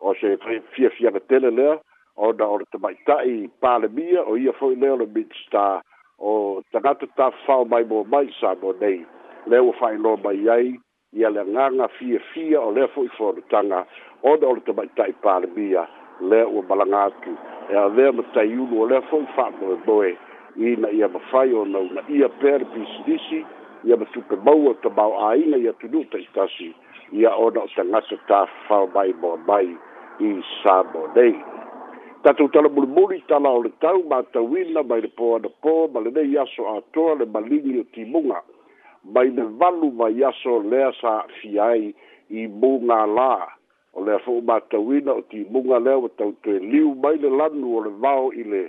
o 0.00 0.14
se 0.14 0.36
fiafiaga 0.74 1.20
tele 1.28 1.50
lea 1.50 1.76
ona 2.18 2.46
ona 2.50 2.64
tamaita'i 2.72 3.48
palemia 3.62 4.22
o 4.26 4.34
ia 4.36 4.52
fo'i 4.58 4.76
lea 4.76 4.92
o 4.92 4.96
le 4.98 5.06
minstar 5.06 5.82
o 6.18 6.62
tagata 6.72 7.06
tafao 7.16 7.64
mai 7.64 7.84
mo 7.84 8.04
mai 8.04 8.26
sa 8.40 8.54
mo 8.62 8.72
nei 8.80 9.06
le 9.46 9.58
ua 9.62 9.72
fa'ailo 9.78 10.16
mai 10.24 10.48
ai 10.50 10.74
ia 11.12 11.30
le 11.30 11.40
agaga 11.40 11.88
fiafia 11.98 12.60
o 12.60 12.70
lea 12.74 12.88
fo'i 12.94 13.08
fonotaga 13.16 13.84
ona 14.22 14.46
ona 14.50 14.60
tamaita'i 14.66 15.12
palemia 15.24 15.86
lea 16.20 16.48
ua 16.48 16.62
malaga 16.68 17.02
atu 17.04 17.32
e 17.70 17.76
avea 17.76 18.12
mataiulu 18.12 18.80
o 18.82 18.88
lea 18.90 19.00
fo'i 19.10 19.26
fa'amoemoe 19.36 20.16
ina 20.56 20.90
ia 20.90 21.08
mafai 21.08 21.54
ona 21.54 21.78
una 21.78 22.02
ia 22.08 22.28
pea 22.28 22.58
le 22.58 22.64
pisidisi 22.74 23.46
ia 23.84 23.96
matupe 23.96 24.36
maua 24.44 24.74
tamao'āina 24.82 25.56
ia 25.56 25.72
tunu'u 25.72 26.04
taitasi 26.10 26.74
ia 27.12 27.30
ona 27.36 27.60
o 27.60 27.68
tagata 27.76 28.16
tafao 28.26 28.86
mai 28.94 29.14
mo 29.22 29.36
mai 29.46 29.70
i 30.20 30.28
sa 30.62 30.82
mo 30.82 31.06
nei 31.14 31.34
tatou 32.22 32.48
talamulimuli 32.50 33.22
tala 33.30 33.50
o 33.50 33.62
le 33.62 33.70
tau 33.80 34.02
matauina 34.10 34.82
mai 34.82 35.00
le 35.00 35.08
poana 35.18 35.48
po 35.62 35.88
ma 35.92 36.00
lenei 36.00 36.34
aso 36.38 36.66
atoa 36.74 37.14
le 37.18 37.24
malili 37.26 37.78
o 37.80 37.84
timuga 37.94 38.42
mai 39.14 39.30
le 39.30 39.42
valu 39.58 39.90
mai 39.94 40.18
aso 40.24 40.58
lea 40.70 40.90
sa 41.00 41.22
afia 41.22 41.64
ai 41.64 41.94
i 42.30 42.46
muga 42.46 43.06
lā 43.06 43.32
o 43.94 44.04
lea 44.04 44.18
fo'u 44.26 44.40
matauina 44.42 45.12
o 45.20 45.22
timuga 45.30 45.78
lea 45.78 45.98
ua 45.98 46.08
tautoe 46.18 46.58
liu 46.58 46.94
mai 46.94 47.16
le 47.22 47.30
lanu 47.30 47.76
o 47.78 47.80
le 47.86 47.90
vao 48.02 48.32
i 48.32 48.42
le 48.44 48.62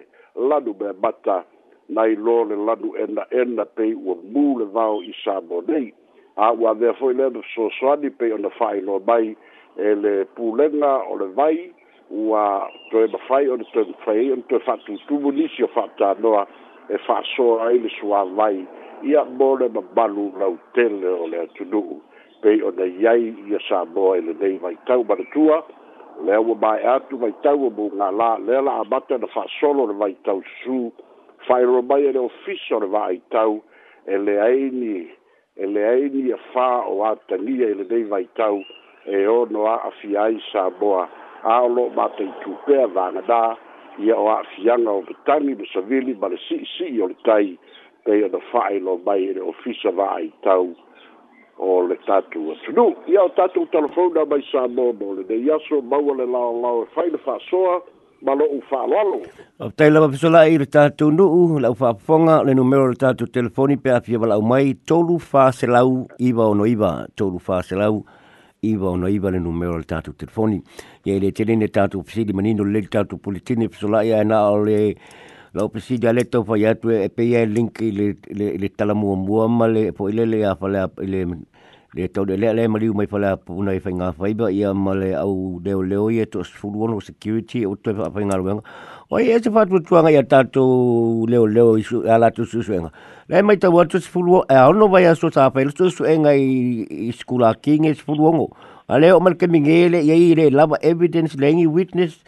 lanu 0.49 0.75
mea 0.79 0.93
mata 1.03 1.43
nai 1.89 2.15
lo 2.15 2.43
le 2.45 2.55
lanu 2.67 2.93
enaena 3.01 3.65
pei 3.65 3.93
ua 3.93 4.15
mū 4.31 4.59
le 4.59 4.65
vao 4.65 5.01
i 5.01 5.13
samonei 5.25 5.93
a 6.35 6.51
ua 6.53 6.69
avea 6.71 6.93
fo'i 6.93 7.13
lea 7.17 7.29
me 7.29 7.41
fesoasoani 7.41 8.09
pei 8.09 8.31
ona 8.31 8.49
fa'ailoa 8.49 8.99
mai 9.07 9.35
e 9.77 9.89
le 9.95 10.13
pulega 10.37 11.01
o 11.09 11.17
le 11.17 11.27
vai 11.33 11.71
ua 12.09 12.69
toe 12.91 13.07
mafai 13.07 13.49
ona 13.49 13.63
toe 13.73 13.83
mafai 13.83 14.31
ona 14.31 14.41
toe 14.49 14.59
fa'atutubu 14.59 15.31
nisi 15.31 15.63
o 15.63 15.67
fa'atanoa 15.67 16.47
e 16.89 16.97
fa'asoa 17.05 17.67
ai 17.67 17.77
le 17.79 17.89
suāvai 17.89 18.65
ia 19.03 19.25
mo 19.25 19.55
le 19.57 19.69
mabalu 19.69 20.33
lau 20.39 20.57
tele 20.73 21.07
o 21.07 21.27
le 21.27 21.37
atunu'u 21.41 22.01
pei 22.41 22.61
ona 22.63 22.85
iai 22.85 23.35
ia 23.49 23.59
sa 23.69 23.85
moa 23.85 24.17
i 24.17 24.21
lenei 24.21 24.57
vaitau 24.57 25.03
manatua 25.05 25.63
lea 26.25 26.41
ua 26.41 26.55
mae 26.61 26.81
atu 26.95 27.17
vaitau 27.17 27.65
o 27.69 27.69
mugālā 27.69 28.29
lea 28.45 28.61
la'amata 28.61 29.17
na 29.17 29.27
fa'asolo 29.27 29.87
le 29.87 29.93
vaitau 29.93 30.41
susū 30.43 30.91
fa'aero 31.47 31.81
mai 31.81 32.07
e 32.09 32.11
le 32.11 32.19
ofisa 32.19 32.75
o 32.77 32.79
le 32.79 32.87
va'aitau 32.95 33.61
e 34.07 34.17
leai 34.17 34.69
ni 34.73 35.07
e 35.61 35.65
leai 35.65 36.09
ni 36.09 36.31
afā 36.33 36.69
o 36.89 37.05
atagia 37.05 37.69
i 37.69 37.73
lenei 37.83 38.03
vaitau 38.03 38.63
e 39.05 39.27
ono 39.27 39.67
a'afia 39.67 40.21
ai 40.23 40.41
sa 40.51 40.69
moa 40.81 41.05
a 41.43 41.61
o 41.63 41.67
loo 41.67 41.89
matoitupea 41.95 42.87
vagadā 42.93 43.55
ia 44.03 44.15
o 44.17 44.27
a'afiaga 44.31 44.91
o 44.91 45.01
vatagi 45.01 45.55
ma 45.55 45.65
savili 45.73 46.13
ma 46.19 46.27
le 46.27 46.37
si'isi'i 46.47 47.01
o 47.01 47.07
le 47.07 47.15
tai 47.23 47.57
pei 48.03 48.23
ona 48.23 48.39
fa'ailo 48.51 48.97
mai 49.05 49.23
i 49.29 49.33
le 49.33 49.41
ofisa 49.51 49.91
va'aitau 49.91 50.75
o 51.57 51.81
le 51.87 51.95
tatou 52.07 52.51
atunu 52.55 52.87
ia 53.07 53.23
o 53.23 53.29
tatou 53.29 53.65
talafona 53.71 54.25
mai 54.25 54.43
sa 54.51 54.67
moma 54.67 55.05
o 55.05 55.13
lenei 55.19 55.49
aso 55.51 55.81
maua 55.81 56.15
le 56.15 56.25
laolao 56.25 56.83
e 56.83 56.91
fai 56.95 57.09
le 57.09 57.17
fa'asoa 57.17 57.81
ma 58.21 58.35
lo'u 58.35 58.61
fa'aloalo 58.69 59.21
o 59.59 59.71
tai 59.75 59.89
lava 59.91 60.09
fesola'i 60.11 60.55
i 60.55 60.59
le 60.59 60.65
tatou 60.65 61.11
nu'u 61.11 61.59
la'u 61.63 61.75
fa'apofoga 61.75 62.41
le 62.43 62.53
numero 62.53 62.83
o 62.87 62.91
le 62.91 62.99
tatou 62.99 63.27
telefoni 63.27 63.77
pe 63.77 63.95
afia 63.95 64.19
valau 64.19 64.41
mai 64.41 64.75
tolu 64.87 65.19
faselau 65.19 66.07
iva 66.19 66.47
o 66.47 66.53
no 66.53 66.65
iva 66.67 67.07
tolu 67.15 67.39
faselau 67.39 68.03
iva 68.61 68.89
ona 68.89 69.09
iva 69.09 69.29
le 69.31 69.39
numero 69.39 69.77
le 69.77 69.85
tātou 69.87 70.13
telefoni. 70.19 70.59
Ia 71.07 71.19
le 71.21 71.31
telene 71.35 71.67
tātou 71.71 72.03
pesidi 72.05 72.35
manino 72.35 72.63
le 72.65 72.81
tātou 72.91 73.19
politini 73.23 73.69
pesola 73.71 74.01
ia 74.05 74.19
e 74.23 74.27
na 74.27 74.41
o 74.51 74.59
le 74.63 74.79
la 75.55 75.65
pesidi 75.71 76.05
a 76.07 76.13
le 76.13 76.25
tau 76.29 76.43
fai 76.45 76.65
atu 76.71 76.91
e, 76.93 77.03
e 77.07 77.09
pe 77.13 77.25
ia 77.25 77.41
linki 77.47 77.89
le, 77.95 78.09
le, 78.35 78.51
ma 79.49 79.65
le 79.67 79.91
po 79.93 80.09
ile 80.09 80.25
le 80.25 80.43
a 80.45 80.55
fale 80.55 80.83
le 80.99 81.23
le 81.95 82.07
tau 82.07 82.23
le 82.25 82.35
lea 82.37 82.53
lea 82.53 82.69
maliu 82.69 82.93
mai 82.93 83.07
pala 83.09 83.35
puna 83.37 83.73
i 83.73 83.79
whainga 83.83 84.13
whaiba 84.17 84.49
ia 84.53 84.73
ma 84.73 84.93
le 84.93 85.09
au 85.15 85.59
leo 85.65 85.81
leo 85.83 86.09
i 86.11 86.19
eto 86.21 86.43
sifuru 86.43 86.83
ono 86.83 86.99
security 87.01 87.65
o 87.65 87.75
tue 87.75 87.93
pa 87.93 88.09
whainga 88.13 88.37
ruenga. 88.37 88.61
O 89.09 89.17
e 89.19 89.23
i 89.25 89.31
eze 89.33 89.49
fatu 89.49 89.79
tuanga 89.81 90.11
ia 90.11 90.23
tatu 90.23 91.25
leo 91.29 91.47
leo 91.47 91.77
i 91.77 91.83
a 92.07 92.17
latu 92.21 92.45
susuenga. 92.45 92.91
Le 93.27 93.41
mai 93.41 93.57
tau 93.57 93.79
atu 93.81 93.99
sifuru 93.99 94.33
ono, 94.35 94.45
e 94.45 94.57
ono 94.69 94.87
vai 94.87 95.05
aso 95.05 95.31
sa 95.31 95.49
whaila 95.49 95.71
susuenga 95.71 96.33
i, 96.35 96.85
i 97.09 97.11
skula 97.11 97.55
kinge 97.55 97.93
sifuru 97.95 98.25
ono. 98.27 98.47
A 98.87 98.99
leo 98.99 99.19
malke 99.19 99.47
mingele 99.47 100.03
ia 100.05 100.13
i 100.15 100.35
le 100.35 100.49
lava 100.51 100.77
evidence 100.81 101.37
lengi 101.41 101.65
witness 101.65 102.19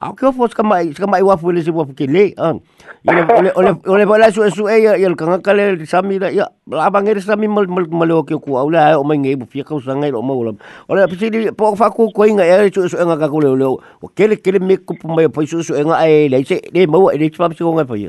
au 0.00 0.14
ke 0.16 0.24
ofo 0.30 0.46
ska 0.48 0.64
mai 0.64 0.92
ska 0.96 1.06
mai 1.12 1.20
wafu 1.22 1.50
e 1.50 1.52
le 1.58 1.62
sibu 1.64 1.84
ke 1.96 2.06
le 2.08 2.22
an 2.40 2.60
ile 3.08 3.22
ole 3.40 3.50
ole 3.62 3.72
ole 3.94 4.04
bala 4.08 4.30
su 4.32 4.46
su 4.50 4.64
e 4.74 4.78
ya 4.82 4.94
e, 4.96 5.02
ile 5.04 5.14
kanga 5.22 5.36
kale 5.48 5.66
sami 5.90 6.16
la 6.22 6.30
ya 6.36 6.46
la 6.74 6.86
bangir 6.94 7.20
e 7.20 7.20
sami 7.24 7.48
mal 7.56 7.68
mal 7.68 7.84
mal 8.02 8.12
o 8.16 8.22
ke 8.30 8.38
ku 8.46 8.56
au 8.56 8.72
la 8.76 8.84
o 8.96 9.04
mai 9.10 9.18
ngai 9.24 9.36
bu 9.36 9.44
fika 9.56 9.76
su 9.84 9.92
ngai 10.00 10.10
o 10.16 10.22
mau 10.30 10.38
la 10.46 10.54
ole 10.88 11.04
pisi 11.12 11.28
di 11.34 11.42
po 11.52 11.74
fa 11.82 11.90
ku 11.92 12.08
ko 12.16 12.24
inga 12.24 12.48
ya 12.48 12.64
su 12.72 12.88
su 12.88 12.96
nga 12.96 13.18
ka 13.20 13.28
ku 13.28 13.44
le 13.44 13.52
le 13.60 13.68
o 13.76 14.08
ke 14.16 14.24
le 14.32 14.40
ke 14.40 14.56
le 14.56 14.62
me 14.64 14.80
ku 14.80 14.96
mai 15.04 15.28
po 15.28 15.44
su 15.44 15.60
su 15.62 15.76
nga 15.76 16.00
ai 16.00 16.30
le 16.32 16.40
se 16.48 16.56
le 16.72 16.86
mau 16.88 17.10
ile 17.12 17.28
tsu 17.28 17.36
pa 17.44 17.52
si 17.52 17.60
ngai 17.62 17.84
po 17.92 18.00
ya 18.00 18.08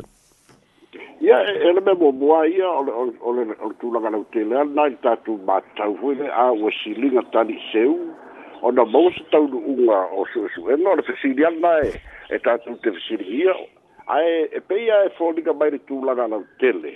ya 1.27 1.43
ele 1.51 1.83
me 1.83 1.91
bo 1.99 2.15
bo 2.15 2.39
ai 2.39 2.55
ya 2.55 2.71
ole 2.71 3.19
ole 3.19 3.43
ole 3.59 3.75
tu 3.83 3.91
la 3.91 3.99
ka 4.07 4.15
le 4.15 4.47
na 4.79 4.87
ta 5.03 5.19
tu 5.27 5.35
ba 5.51 5.59
ta 5.75 5.91
fu 5.99 6.15
le 6.15 6.31
a 6.31 6.47
wo 6.55 6.71
si 6.79 6.95
linga 6.95 7.27
ta 7.35 7.43
di 7.43 7.59
seu 7.67 7.99
ona 8.61 8.85
mau 8.85 9.11
se 9.11 9.23
taulu 9.31 9.57
unga 9.57 10.05
o 10.17 10.25
suesuena 10.33 10.89
ona 10.89 11.01
fesiliana 11.01 11.71
e 11.85 11.91
e 12.29 12.37
tatou 12.39 12.75
te 12.81 12.91
fesiligia 12.91 13.53
ae 14.07 14.45
e 14.51 14.59
peia 14.61 14.97
e 15.05 15.09
foliga 15.17 15.53
mai 15.53 15.71
le 15.71 15.77
tulaga 15.79 16.27
lau 16.27 16.43
tele 16.59 16.93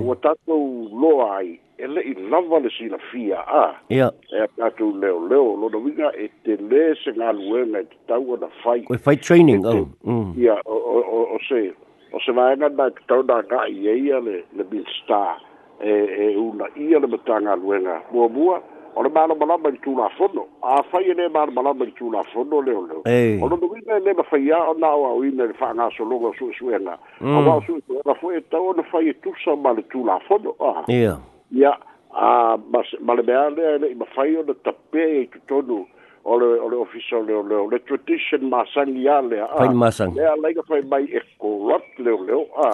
ua 0.00 0.16
tatou 0.16 0.88
loa 1.02 1.36
ai 1.36 1.58
e 1.78 1.86
le'i 1.86 2.14
lava 2.30 2.58
le 2.58 2.70
sinafia 2.70 3.40
a 3.46 3.74
ia 3.90 4.10
ea 4.32 4.46
tatou 4.56 4.92
leoleo 4.96 5.56
lona 5.60 5.78
uiga 5.78 6.10
e 6.16 6.28
telē 6.44 6.94
se 7.04 7.12
galuega 7.12 7.80
e 7.80 7.84
tatau 7.92 8.34
ana 8.34 8.48
fai 8.62 8.82
koe 8.88 8.98
fai 8.98 9.16
training 9.16 9.62
e 9.64 9.66
au 9.66 9.88
mm. 10.04 10.32
ia 10.36 10.56
o 10.64 11.38
se 11.48 11.72
o 12.12 12.20
se 12.20 12.32
vaega 12.32 12.68
na 12.68 12.84
e 12.86 12.90
tatau 12.90 13.22
na 13.22 13.42
ga'i 13.42 13.88
eia 13.88 14.20
le 14.20 14.44
le 14.56 14.64
minstar 14.70 15.36
e 15.84 15.92
e 16.30 16.36
una 16.36 16.68
ia 16.76 16.98
le 16.98 17.06
matagaluega 17.06 18.00
muamua 18.12 18.62
ore 18.96 19.08
mano 19.08 19.34
malaba 19.34 19.72
kituna 19.72 20.08
fono 20.08 20.46
afai 20.62 21.14
le 21.14 21.28
mano 21.28 21.52
malaba 21.52 21.86
kituna 21.86 22.22
fono 22.24 22.60
leo 22.62 22.86
leo 22.86 23.44
ono 23.44 23.56
no 23.56 23.68
wina 23.68 23.98
le 23.98 24.12
ma 24.14 24.22
fai 24.22 24.50
o 24.52 24.74
na 24.78 24.92
o 24.92 25.16
wina 25.16 25.44
le 25.46 25.52
fanga 25.54 25.88
so 25.96 26.04
longo 26.04 26.32
su 26.38 26.50
suenga 26.52 26.98
o 27.22 27.40
wa 27.40 27.60
su 27.66 27.78
suenga 27.86 28.14
foi 28.20 28.40
ta 28.50 28.58
o 28.60 28.72
no 28.72 28.82
fai 28.82 29.14
tu 29.22 29.32
sa 29.44 29.56
mal 29.56 29.82
tuna 29.88 30.18
fono 30.28 30.54
ah 30.60 30.84
ya 30.88 31.16
ya 31.50 31.76
a 32.12 32.58
mas 32.70 32.86
malbe 33.00 33.32
ale 33.32 33.78
le 33.78 33.94
ma 33.94 34.04
fai 34.14 34.34
o 34.36 34.42
no 34.46 34.52
tape 34.62 35.02
e 35.22 35.26
tutonu 35.28 35.86
o 36.24 36.38
le 36.38 36.60
o 36.60 36.68
le 36.68 36.76
ofisa 36.76 37.18
le 37.18 37.42
le 37.42 37.56
le 37.70 37.78
tradition 37.80 38.38
masang 38.42 38.94
ia 38.96 39.20
le 39.22 39.40
a 39.42 39.68
masang 39.72 40.14
le 40.14 40.22
lai 40.42 40.54
ka 40.54 40.62
fai 40.68 40.82
mai 40.82 41.04
e 41.10 41.20
corrupt 41.38 41.92
le 41.98 42.12
le 42.26 42.34
a 42.64 42.68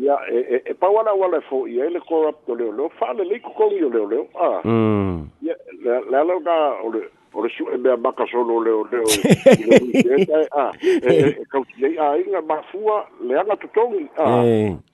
ia 0.00 0.16
e 0.30 0.62
e 0.64 0.74
pa 0.74 0.88
wala 0.90 1.14
wala 1.14 1.40
fo 1.48 1.66
ia 1.68 1.88
le 1.90 2.00
corrupt 2.00 2.48
le 2.48 2.70
le 2.72 2.88
fa 2.98 3.12
le 3.14 3.24
le 3.24 3.38
ko 3.40 3.68
le 3.70 4.00
le 4.10 4.18
a 4.38 4.60
mm 4.64 5.14
ia 5.42 5.54
le 5.84 6.20
le 6.30 6.34
ka 6.42 6.56
o 6.82 6.90
le 6.90 7.00
o 7.34 7.42
le 7.42 7.48
su 7.54 7.62
e 7.70 7.76
mea 7.78 7.96
maka 7.96 8.24
solo 8.26 8.58
leo 8.62 8.82
leo 8.90 9.06
e, 9.22 10.26
a 10.54 10.70
e, 11.02 11.10
e, 11.10 11.28
e 11.42 11.44
kautilei 11.50 11.96
a 11.98 12.16
inga 12.18 12.42
mafua 12.42 13.06
le 13.22 13.34
anga 13.38 13.54
totongi 13.56 14.06
a 14.18 14.42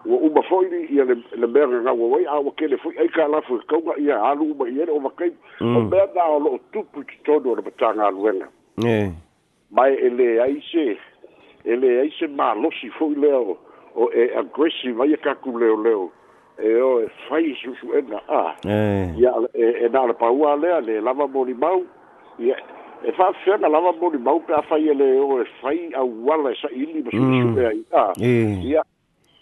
ua 0.05 0.17
uma 0.17 0.41
fo'i 0.43 0.69
li 0.69 0.87
ia 0.97 1.03
le 1.05 1.47
mea 1.47 1.67
gagaua 1.67 2.07
wai 2.07 2.25
aua 2.25 2.51
kele 2.57 2.77
foi 2.77 2.97
ai 2.97 3.07
kalafo 3.09 3.57
e 3.57 3.61
kauga 3.67 3.93
ia 4.01 4.17
alu 4.21 4.51
uma 4.51 4.65
i 4.67 4.81
ele 4.81 4.91
o 4.91 4.99
makai 4.99 5.31
mm. 5.61 5.77
o 5.77 5.81
mea 5.81 6.05
na 6.15 6.25
o 6.25 6.39
lo'o 6.39 6.59
tupu 6.73 7.03
totonu 7.23 7.51
o 7.51 7.55
le 7.55 7.61
matagaluega 7.61 8.47
mae 9.71 9.93
e 9.93 10.09
lē 10.09 10.41
ai 10.41 10.61
se 10.71 10.97
e 11.65 11.73
lē 11.77 11.91
ai 12.01 12.09
se 12.19 12.27
malosi 12.27 12.89
fo'i 12.97 13.15
lea 13.15 13.37
o 13.37 13.57
o 13.95 14.09
e 14.15 14.25
aggressive 14.39 15.01
ai 15.03 15.13
e 15.13 15.17
kaku 15.17 15.53
leoleo 15.59 16.09
e 16.57 16.73
o 16.81 17.01
e 17.03 17.07
fai 17.29 17.43
e 17.45 17.55
susuega 17.61 18.21
a 18.27 18.55
ia 19.19 19.33
e, 19.53 19.85
e 19.85 19.89
na 19.89 20.01
ole 20.01 20.13
paua 20.13 20.55
lea 20.55 20.79
le 20.81 21.01
lava 21.01 21.27
molimau 21.27 21.85
ia 22.39 22.55
e 23.03 23.11
fa'afeaga 23.11 23.67
lava 23.67 23.93
molimau 24.01 24.39
pe 24.39 24.53
afai 24.53 24.87
e 24.89 24.93
lē 24.93 25.09
o 25.21 25.41
e 25.41 25.45
fai 25.61 25.93
auala 25.93 26.51
e 26.51 26.55
sa'iili 26.55 27.03
ma 27.03 27.11
susuea 27.11 27.69
mm. 27.73 27.83
i 27.91 27.95
a 27.95 28.05
ia 28.65 28.83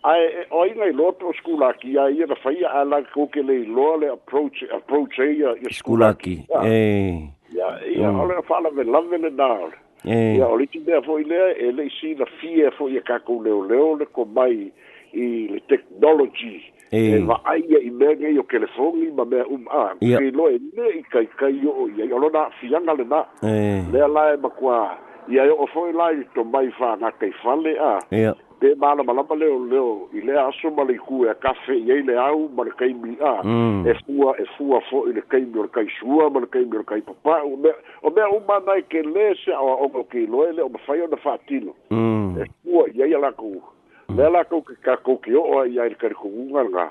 ai 0.02 0.22
e, 0.26 0.46
oi 0.52 0.74
nei 0.76 0.94
loto 0.94 1.34
skula 1.34 1.74
ki 1.74 1.98
ai 1.98 2.22
era 2.22 2.36
faia 2.36 2.72
ala 2.82 3.02
ko 3.14 3.28
ke 3.28 3.42
le 3.44 3.66
lole 3.66 4.08
approach 4.08 4.64
approach 4.72 5.18
e, 5.20 5.28
ai 5.28 5.60
ya 5.64 5.70
skula 5.76 6.14
ki 6.16 6.36
eh 6.64 7.28
ya 7.52 7.68
ya 7.84 8.12
mm. 8.12 8.20
ole 8.20 8.42
fala 8.48 8.70
ve 8.72 8.84
love 8.84 9.12
in 9.16 9.24
the 9.28 9.30
dark 9.36 9.76
eh 10.08 10.38
ya 10.40 10.48
ole 10.48 10.68
ti 10.72 10.80
be 10.80 11.02
fo 11.06 11.20
ile 11.20 11.52
e 11.60 11.72
le 11.72 11.90
si 12.00 12.16
la 12.16 12.26
fie 12.40 12.72
fo 12.78 12.88
ye 12.90 13.02
ka 13.04 13.20
ko 13.20 13.42
le 13.44 13.52
le 13.68 13.80
le 14.00 14.06
ko 14.06 14.24
mai 14.26 14.72
i 15.12 15.48
le 15.52 15.60
technology 15.68 16.64
eh. 16.92 17.20
e 17.20 17.24
va 17.28 17.42
ai 17.44 17.60
ya 17.68 17.82
i 17.84 17.90
mega 17.92 18.32
yo 18.32 18.44
ke 18.44 18.58
le 18.64 18.72
fo 18.80 18.92
ni 18.96 19.12
ma 19.12 19.26
me 19.28 19.44
um 19.52 19.68
a 19.68 19.92
ke 20.00 20.26
lo 20.32 20.48
e 20.48 20.56
ne 20.78 20.88
i 20.96 21.04
kai 21.12 21.28
kai 21.36 21.52
yo 21.60 21.90
ya 21.98 22.06
yo 22.08 22.24
na 22.30 22.48
fia 22.62 22.80
na 22.80 22.96
le 22.96 23.04
na 23.04 23.26
eh 23.44 23.84
le 23.92 24.04
ala 24.08 24.30
e 24.34 24.38
ma 24.38 24.50
kwa 24.50 24.80
ya 25.28 25.44
yo 25.52 25.66
fo 25.74 25.88
ile 25.92 26.24
to 26.34 26.48
mai 26.56 26.70
fa 26.80 26.96
na 27.04 27.12
kai 27.12 27.36
fale 27.44 27.76
a 27.76 27.98
yeah 28.16 28.34
pe 28.60 28.76
mana 28.78 29.04
mana 29.04 29.24
pa 29.24 29.36
leo 29.36 29.64
leo 29.66 30.10
i 30.14 30.20
le 30.22 30.34
aso 30.40 30.70
ma 30.72 30.84
le 30.84 30.96
ku 31.00 31.24
e 31.26 31.34
kafe 31.42 31.74
i 31.80 31.92
ai 31.92 32.02
le 32.04 32.16
au 32.20 32.50
ma 32.56 32.64
le 32.68 32.72
kai 32.80 32.92
mi 32.94 33.16
a 33.24 33.40
mm. 33.44 33.88
e 33.88 33.94
fua 34.04 34.36
e 34.36 34.46
fua 34.58 34.82
fo 34.90 35.06
i 35.08 35.14
le 35.16 35.22
kai 35.32 35.42
mi 35.48 35.60
o 35.60 35.64
le 35.64 35.70
kai 35.72 35.88
sua 36.00 36.30
ma 36.30 36.40
le 36.44 36.48
kai 36.52 36.66
mi 36.66 36.76
o 36.78 36.84
le 36.84 36.88
kai 36.92 37.00
papa 37.08 37.40
o 37.48 37.56
mea 37.58 37.72
o 38.04 38.10
mea 38.12 38.28
uma 38.36 38.60
nai 38.68 38.82
ke 38.92 39.02
le 39.08 39.32
se 39.44 39.52
a 39.56 39.60
o 39.64 39.88
o 39.88 40.04
ki 40.12 40.28
loe 40.28 40.52
le 40.52 40.64
o 40.64 40.70
ma 40.74 40.80
fai 40.86 41.00
o 41.02 41.08
na 41.14 41.18
fa 41.24 41.38
atino 41.40 41.72
mm. 41.90 42.40
e 42.42 42.46
fua 42.64 42.86
i 42.96 43.02
ai 43.08 43.14
ala 43.16 43.32
kou 43.32 43.56
mm. 43.62 44.20
le 44.20 44.28
ala 44.30 44.44
kou 44.44 44.62
ki 44.68 44.76
ka 44.86 44.98
kou 45.08 45.18
ki 45.24 45.36
o 45.40 45.44
o 45.60 45.64
i 45.64 45.80
ai 45.80 45.90
le 45.96 45.96
kari 45.96 46.20
kou 46.20 46.28
unga 46.44 46.68
nga 46.70 46.86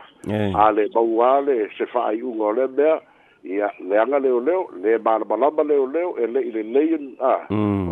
a 0.65 0.71
le 0.73 0.89
mau 0.97 1.21
a 1.29 1.35
le 1.45 1.59
se 1.77 1.85
fa 1.93 2.09
ai 2.15 2.23
unga 2.25 2.49
o 2.49 2.55
le 2.63 2.67
mea 2.81 2.97
i 3.45 3.61
a 3.63 3.69
le 3.85 4.01
anga 4.03 4.19
leo 4.25 4.41
leo 4.41 4.65
le 4.83 4.97
mana 5.05 5.25
mana 5.29 5.63
leo 5.69 5.85
leo 5.87 6.17
e 6.17 6.27
le 6.33 6.43
i 6.49 6.51
le 6.57 6.63
leion 6.65 7.13
a 7.21 7.37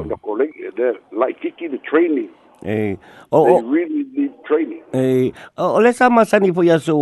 o 0.00 0.04
na 0.08 0.16
kolei 0.16 0.50
e 0.64 0.72
le 0.80 0.94
like 1.12 1.40
kiki 1.44 1.68
the 1.68 1.78
training 1.90 2.28
Eh, 2.64 2.96
oh, 3.30 3.44
they 3.60 3.68
really 3.68 4.04
need 4.16 4.32
training. 4.48 4.80
Eh, 4.96 5.32
oh, 5.60 5.76
le 5.80 5.92
sama 5.92 6.24
sani 6.24 6.48
po 6.56 6.64
yaso 6.64 6.96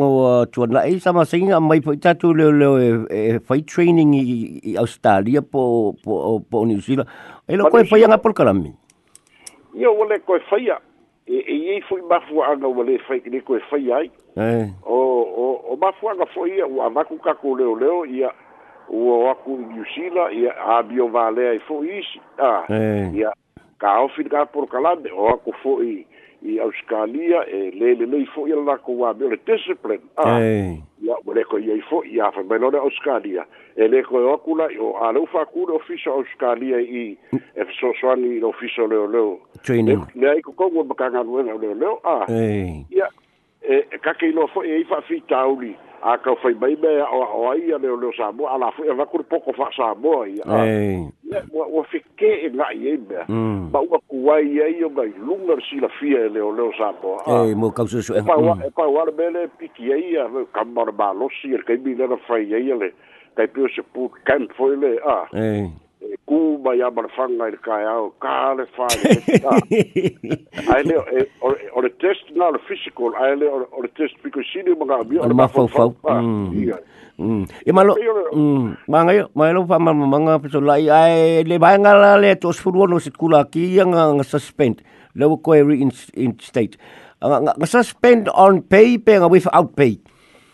tuan 0.51 0.73
la, 0.75 0.83
eh, 0.91 0.99
sama 0.99 1.23
sani 1.25 1.47
nga 1.53 1.61
mai 1.63 1.79
po 1.81 1.95
itatu 1.95 2.35
leo 2.35 2.51
leo 2.51 2.75
e, 3.07 3.37
e, 3.39 3.39
fai 3.39 3.63
training 3.63 4.15
i, 4.19 4.25
i 4.59 4.73
Australia 4.77 5.39
po, 5.43 5.95
po, 6.03 6.41
po, 6.43 6.43
po 6.43 6.57
New 6.67 6.81
Zealand. 6.83 7.07
Eh, 7.47 7.55
lo 7.57 7.71
koe 7.71 7.85
fai 7.87 8.03
anga 8.03 8.19
por 8.19 8.35
kalami? 8.35 8.75
Ia, 9.79 9.91
wale 9.95 10.19
koe 10.27 10.43
fai 10.51 10.67
a, 10.75 10.81
e, 11.27 11.39
e, 11.39 11.57
e, 11.79 11.79
fui 11.87 12.03
mafu 12.03 12.43
anga 12.43 12.67
wale 12.67 12.99
fai, 13.07 13.23
ne 13.31 13.39
koe 13.41 13.63
fai 13.71 13.87
ai. 13.95 14.09
oh, 14.83 15.23
oh, 15.23 15.23
o, 15.39 15.45
o 15.71 15.75
mafu 15.79 16.11
anga 16.11 16.27
fai 16.35 16.51
ia, 16.59 16.67
ua 16.67 16.91
maku 16.91 17.15
kako 17.23 17.55
leo 17.63 17.79
leo, 17.79 18.03
ia, 18.07 18.35
ua 18.91 19.19
waku 19.31 19.55
New 19.71 19.87
Zealand, 19.95 20.35
ia, 20.35 20.51
a 20.67 20.83
bio 20.83 21.07
vale 21.15 21.47
ai 21.55 21.63
e 21.63 21.63
fo 21.69 21.83
isi. 21.87 22.19
Ah, 22.43 22.67
eh. 22.69 23.15
ia, 23.15 23.31
kaofilika 23.85 24.47
polokalane 24.47 25.11
o 25.13 25.27
ako 25.37 25.53
fo'i 25.63 25.99
i 26.45 26.59
auskalia 26.61 27.41
e 27.49 27.71
lele 27.81 28.07
lei 28.13 28.25
fo'i 28.35 28.53
ala 28.53 28.63
lakou 28.71 29.01
ame 29.09 29.25
o 29.25 29.29
le 29.33 29.39
discipline 29.49 30.01
a 30.21 30.25
ah, 30.25 30.41
ia 31.05 31.17
ua 31.25 31.35
leko 31.37 31.57
iai 31.61 31.81
fo'i 31.89 32.17
a 32.21 32.29
fai 32.37 32.45
mai 32.49 32.59
auskalia 32.81 33.45
e 33.77 33.89
leko 33.89 34.21
e 34.21 34.25
o 34.29 34.33
aku 34.37 34.57
la'i 34.61 34.77
o 34.81 34.91
aleu 35.05 35.27
fakule 35.33 35.77
ofisa 35.77 36.11
auskalia 36.13 36.81
i 36.81 37.17
mm. 37.33 37.41
e 37.57 37.65
fesoasoani 37.65 38.35
i 38.37 38.41
le 38.41 38.47
ofisa 38.51 38.83
o 38.83 38.87
leoleo 38.87 39.39
leai 40.15 40.43
kokou 40.45 40.69
ua 40.79 40.85
makagaluega 40.85 41.55
o 41.55 41.59
leoleo 41.65 42.01
a 42.05 42.15
ah. 42.25 42.33
ia 42.93 43.09
e 43.65 43.81
kakeinoa 44.05 44.49
fo'i 44.53 44.73
ai 44.81 44.85
fa'afitauli 44.85 45.73
a 46.05 46.19
ka 46.21 46.35
fai 46.43 46.53
mai 46.61 46.77
me 46.85 46.93
o 47.03 47.49
ai 47.49 47.61
ia 47.69 47.79
leo 47.81 47.97
leo 47.97 48.13
Samoa 48.17 48.53
ala 48.55 48.71
fu 48.77 48.85
eva 48.85 49.07
kur 49.07 49.23
poko 49.25 49.53
fa 49.57 49.71
Samoa 49.73 50.27
Eh, 50.29 50.37
e, 50.37 50.41
e, 50.45 51.01
mm. 51.01 51.33
e 52.21 52.49
nga 52.53 52.69
e 52.73 52.77
mm. 52.77 52.85
ia 52.85 53.27
me 53.29 53.71
ba 53.73 53.81
u 53.81 53.97
ku 54.09 54.29
ai 54.33 54.45
ia 54.45 54.69
ia 54.69 54.89
ngai 54.93 55.13
lunga 55.17 55.57
si 55.65 55.81
la 55.81 55.89
fia 55.99 56.29
leo 56.29 56.53
mo 57.57 57.71
ka 57.73 57.87
su 57.89 58.03
su 58.03 58.13
e 58.13 58.21
pa 58.23 58.37
e 58.37 58.71
pa 58.77 59.49
piki 59.59 59.89
ka 60.53 60.65
mar 60.65 60.93
ba 60.93 61.13
lo 61.17 61.29
er 61.43 61.65
le 61.65 62.19
fai 62.29 62.45
le 62.49 62.91
se 63.75 63.83
pu 63.93 64.11
kan 64.27 64.47
foi 64.57 64.77
le 64.77 65.01
a 65.01 65.25
e 66.13 66.17
ku 66.29 66.59
mai 66.65 66.83
a 66.85 66.91
marfanga 66.93 67.49
i 67.49 67.57
kai 67.65 67.83
au 67.89 68.11
kāre 68.23 68.67
whāre 68.77 69.15
ai 70.73 70.83
le 70.85 70.99
eh, 71.01 71.21
eh, 71.21 71.65
o 71.75 71.81
le 71.85 71.91
test 72.03 72.29
na 72.37 72.49
mm, 72.49 72.49
mm. 72.49 72.55
le 72.55 72.61
physical 72.69 73.11
mm, 73.15 73.21
ai 73.25 73.33
le 73.41 73.49
o 73.53 73.83
le 73.85 73.91
test 73.99 74.19
piko 74.25 74.43
sini 74.53 74.75
mga 74.77 75.01
amia 75.05 75.23
o 75.25 75.29
le 75.31 75.35
mafau 75.39 75.69
fau 75.71 75.93
e 77.47 77.73
malo 77.77 77.95
mangai 78.93 79.19
ma 79.35 79.51
lo 79.55 79.65
fa 79.71 79.79
mama 79.79 80.07
manga 80.15 80.39
peso 80.45 80.61
lai 80.61 80.89
ai 80.89 81.45
le 81.47 81.59
vai 81.59 81.79
ngala 81.81 82.15
le 82.23 82.35
to 82.43 82.53
sfuru 82.53 82.89
no 82.89 82.99
sit 83.01 83.17
kula 83.17 83.45
ki 83.49 83.69
nga 83.89 84.09
suspend 84.25 84.83
le 85.15 85.25
ko 85.41 85.57
in 85.57 85.93
in 86.15 86.35
state 86.43 86.77
nga 87.21 87.55
suspend 87.67 88.29
on 88.35 88.61
pay 88.61 88.99
pay 88.99 89.19
without 89.25 89.73
pay 89.77 89.97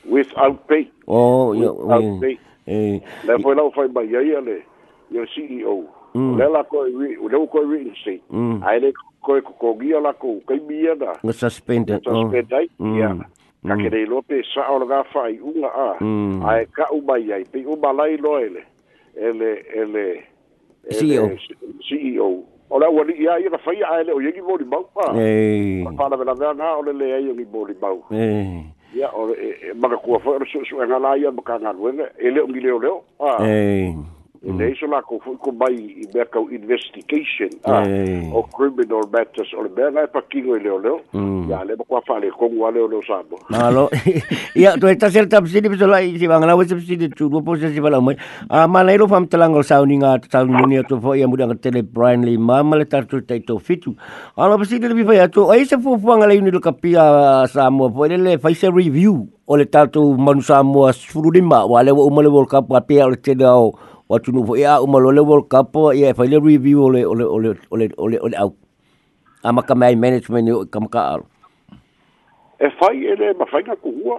without 0.07 0.59
pay 0.69 0.87
oh 1.11 1.53
yeah 1.55 2.19
pay 2.23 2.35
eh 2.71 3.01
le 3.27 3.35
lo 3.41 3.51
lau 3.59 3.71
foi 3.75 3.89
mai 3.91 4.09
ai 4.15 4.35
le 4.39 4.63
yo 5.11 5.25
CEO. 5.35 5.85
Mm. 6.15 6.37
Le 6.39 6.47
la 6.51 6.63
ko 6.65 6.83
wi, 6.87 7.17
le 7.19 7.47
ko 7.47 7.61
wi 7.67 7.85
ni 7.85 7.93
se. 8.05 8.15
Ai 8.67 8.81
le 8.81 8.93
ko 9.23 9.41
ko 9.43 9.53
ko 9.59 9.75
gi 9.81 9.93
la 10.03 10.13
ko 10.15 10.41
ka 10.47 10.55
mi 10.67 10.83
ya 10.83 10.95
da. 10.95 11.13
Ne 11.25 11.33
suspended. 11.33 12.03
Suspended. 12.05 12.51
Ya. 12.53 12.67
Mm. 13.15 13.23
Mm. 13.63 13.71
Ka 13.71 13.77
ke 13.77 13.91
dei 13.95 14.07
lope 14.07 14.41
sa 14.55 14.67
o 14.75 14.81
ga 14.87 15.03
fa 15.13 15.29
i 15.31 15.39
unga 15.39 15.71
a. 15.71 15.91
Ai 16.51 16.67
ka 16.75 16.89
u 16.95 17.01
ba 17.03 17.19
ya 17.19 17.39
i 17.39 17.45
pe 17.45 17.63
u 17.67 17.77
ba 17.77 17.93
lai 17.93 18.17
lo 18.17 18.39
ele. 18.39 18.65
Ele 19.15 19.53
ele 19.75 20.05
e 20.91 20.95
CEO. 20.95 21.29
CEO. 21.89 22.31
O 22.71 22.79
la 22.79 22.87
wali 22.89 23.15
ya 23.23 23.39
i 23.39 23.47
ra 23.51 23.59
fa 23.59 23.75
ya 23.75 24.01
ele 24.01 24.13
o 24.15 24.19
ye 24.21 24.33
gi 24.33 24.43
bori 24.43 24.65
bau 24.65 24.87
pa. 24.95 25.13
Ei. 25.15 25.87
Pa 25.97 26.09
la 26.09 26.17
vela 26.17 26.35
da 26.35 26.53
na 26.55 26.75
o 26.79 26.83
le 26.83 26.93
le 26.93 27.09
ye 27.23 27.35
gi 27.35 27.45
bori 27.45 27.75
bau. 27.75 28.03
Ei. 28.11 28.67
Ya 28.95 29.11
o 29.15 29.29
e, 29.31 29.55
e, 29.71 29.75
maka 29.79 29.97
kuwa 29.97 30.19
fa 30.19 30.39
so 30.53 30.65
so 30.67 30.77
ngala 30.83 31.15
ya 31.23 31.31
maka 31.31 31.59
ngalwe 31.61 31.95
ele 32.19 32.41
o 32.41 32.47
gi 32.47 32.61
leo 32.61 32.79
leo. 32.79 33.05
Ah. 33.21 33.39
Ei. 33.47 33.95
In 34.43 34.53
hmm. 34.57 34.59
deze 34.59 34.87
lako 34.89 35.19
fuikomai 35.21 35.75
i 36.01 36.07
mea 36.15 36.25
kau 36.33 36.47
investigation 36.49 37.51
a 37.69 37.83
o 38.33 38.43
criminal 38.57 39.05
matters 39.13 39.53
o 39.53 39.61
le 39.61 39.69
mea 39.77 39.91
lai 39.93 40.07
pakingo 40.09 40.55
i 40.57 40.61
leo 40.65 40.79
leo 40.81 40.95
ia 41.51 41.61
le 41.69 41.77
makua 41.77 42.01
whale 42.09 42.31
kongu 42.33 42.65
a 42.65 42.71
leo 42.73 42.89
leo 42.89 43.01
sāmo 43.05 43.37
Alo, 43.53 43.91
ia 44.57 44.79
tu 44.81 44.89
e 44.89 44.97
tasel 44.97 45.29
tapsini 45.29 45.69
piso 45.69 45.85
lai 45.87 46.17
si 46.19 46.25
wangana 46.29 46.57
wese 46.57 46.73
pisini 46.75 47.11
tu 47.13 47.29
dua 47.29 47.43
posa 47.45 47.69
si 47.69 47.81
wala 47.85 48.01
a 48.49 48.65
ma 48.67 48.81
lo 48.83 49.07
fam 49.13 49.29
talanga 49.29 49.59
o 49.61 49.63
sauni 49.63 50.01
ngā 50.01 50.25
tauni 50.33 50.57
nuni 50.57 50.79
a 50.81 50.89
tu 50.89 50.97
fo 50.97 51.13
Brian 51.93 52.25
Lee 52.25 52.39
ma 52.41 52.63
ma 52.65 52.77
le 52.81 52.87
tartu 52.89 53.21
tai 53.27 53.45
fitu 53.61 53.93
Alo 54.41 54.57
pisini 54.57 54.89
lebi 54.89 55.05
fai 55.05 55.21
atu 55.21 55.53
o 55.53 55.53
eise 55.53 55.77
fufuanga 55.77 56.25
lai 56.27 56.39
uni 56.41 56.51
lo 56.51 56.61
kapia 56.65 57.45
Samoa 57.47 57.93
fo 57.93 58.07
le 58.09 58.17
le 58.17 58.39
faise 58.39 58.73
review 58.73 59.21
o 59.45 59.53
le 59.57 59.67
tatu 59.69 60.17
manu 60.17 60.41
Samoa 60.41 60.93
15 60.97 61.45
wa 61.69 61.83
le 61.85 61.91
wa 61.93 62.07
umale 62.09 62.29
World 62.33 62.49
Cup 62.49 62.71
wa 62.73 62.81
pia 62.81 63.05
o 63.05 63.11
le 63.11 63.17
tele 63.21 63.45
o 63.45 63.75
wa 64.11 64.19
tu 64.19 64.33
no 64.35 64.43
ya 64.59 64.81
o 64.83 64.87
malo 64.91 65.13
le 65.15 65.21
world 65.23 65.47
cup 65.47 65.71
ya 65.95 66.11
fa 66.19 66.27
le 66.27 66.41
review 66.43 66.83
ole 66.83 67.05
ole 67.07 67.23
ole 67.31 67.55
ole 67.71 67.87
ole 67.99 68.19
ole 68.19 68.35
au 68.43 68.51
ama 69.47 69.63
ka 69.63 69.75
mai 69.79 69.95
management 69.95 70.43
ni 70.51 70.51
e 70.51 70.67
ka 70.67 70.83
maka 70.83 71.01
al 71.15 71.23
e 72.59 72.67
fa 72.81 72.91
ele 72.91 73.31
ma 73.39 73.47
fa 73.47 73.63
ka 73.63 73.77
kuwa 73.79 74.19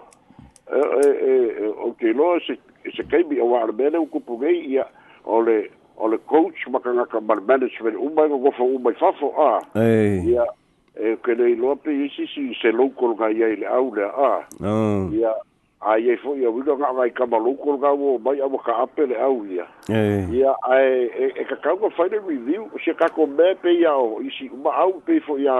e, 0.71 0.79
e 0.79 1.11
e 1.27 1.33
e 1.67 1.67
o 1.83 1.91
ke 1.99 2.15
no 2.15 2.39
se 2.47 2.55
se 2.95 3.03
kai 3.03 3.19
bi 3.27 3.43
wa 3.43 3.65
le 3.67 3.75
bene 3.75 3.99
ku 4.07 4.23
pu 4.23 4.39
gei 4.39 4.63
ya 4.79 4.87
ole 5.27 5.67
ole 5.99 6.17
coach 6.23 6.63
ma 6.71 6.79
ka 6.79 6.95
na 6.95 7.03
ka 7.11 7.19
bar 7.19 7.43
management 7.43 7.99
u 7.99 8.07
ba 8.15 8.29
go 8.31 8.47
fa 8.55 8.63
u 8.63 8.79
ba 8.79 8.95
fa 8.95 9.11
fo 9.19 9.35
a 9.35 9.59
e 9.75 10.23
ya 10.31 10.47
e 10.95 11.15
ke 11.19 11.35
le 11.35 11.51
lo 11.59 11.75
pe 11.75 11.91
si 12.15 12.31
si 12.31 12.55
se 12.63 12.71
lo 12.71 12.87
ko 12.95 13.11
ga 13.13 13.27
ya 13.27 13.51
ile 13.59 13.67
au 13.67 13.91
le 13.91 14.07
a 14.07 14.33
ya 15.19 15.35
ai 15.81 16.09
ai 16.11 16.17
foi 16.17 16.39
eu 16.45 16.53
vindo 16.53 16.77
ngai 16.77 17.09
ka 17.09 17.25
maluco 17.25 17.77
ga 17.77 17.91
o 17.91 18.19
mai 18.19 18.39
a 18.39 18.47
boca 18.47 18.71
apel 18.83 19.15
au 19.17 19.43
ia 19.45 19.65
eh 19.89 20.27
ia 20.29 20.53
ai 20.69 21.09
e, 21.09 21.33
e, 21.37 21.41
e 21.41 21.45
ka 21.45 21.55
ka 21.57 21.75
foi 21.97 22.09
de 22.09 22.19
review 22.21 22.69
o 22.69 22.77
che 22.77 22.93
ka 22.93 23.09
ko 23.09 23.25
me 23.25 23.55
pe 23.61 23.73
ia 23.73 23.89
o 23.97 24.21
isi 24.21 24.47
ma 24.61 24.69
au 24.77 25.01
pe 25.05 25.19
foi 25.25 25.41
ia 25.41 25.57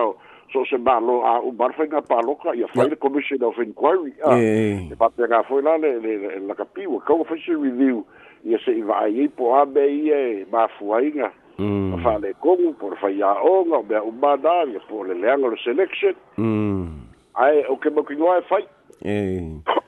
so 0.54 0.62
se 0.70 0.78
balo 0.78 1.26
a 1.26 1.42
o 1.42 1.52
barfa 1.52 1.90
na 1.90 2.02
paloca 2.02 2.54
ia 2.56 2.68
foi 2.68 2.88
de 2.90 2.96
commission 2.96 3.42
of 3.42 3.58
inquiry 3.58 4.14
ia 4.22 4.86
e 4.94 4.96
pa 4.96 5.10
pega 5.10 5.42
foi 5.44 5.64
lá 5.66 5.74
le 5.82 5.98
le 6.00 6.38
la 6.46 6.54
capivo 6.54 7.00
ka 7.02 7.18
ko 7.18 7.24
foi 7.24 7.42
review 7.50 8.06
ia 8.46 8.60
se 8.62 8.78
va 8.86 9.02
ai 9.10 9.28
po 9.28 9.58
a 9.58 9.66
be 9.66 9.90
ia 9.90 10.22
e 10.38 10.46
ma 10.52 10.68
foi 10.80 11.12
nga 11.14 11.32
Mm. 11.62 12.00
Fale 12.02 12.34
kongu, 12.42 12.74
por 12.80 12.96
fai 12.98 13.22
a 13.22 13.38
onga, 13.44 13.78
o 13.78 13.84
mea 13.84 14.02
umana, 14.04 14.64
ia 14.72 14.80
po 14.90 15.04
le 15.04 15.14
leanga 15.14 15.48
le 15.52 15.58
selection. 15.62 16.16
Mm. 16.40 16.90
Ai, 17.38 17.62
o 17.70 17.76
ke 17.78 17.92
mokinoa 17.94 18.40
e 18.40 18.42
fai. 18.50 18.66
Eh. 19.06 19.62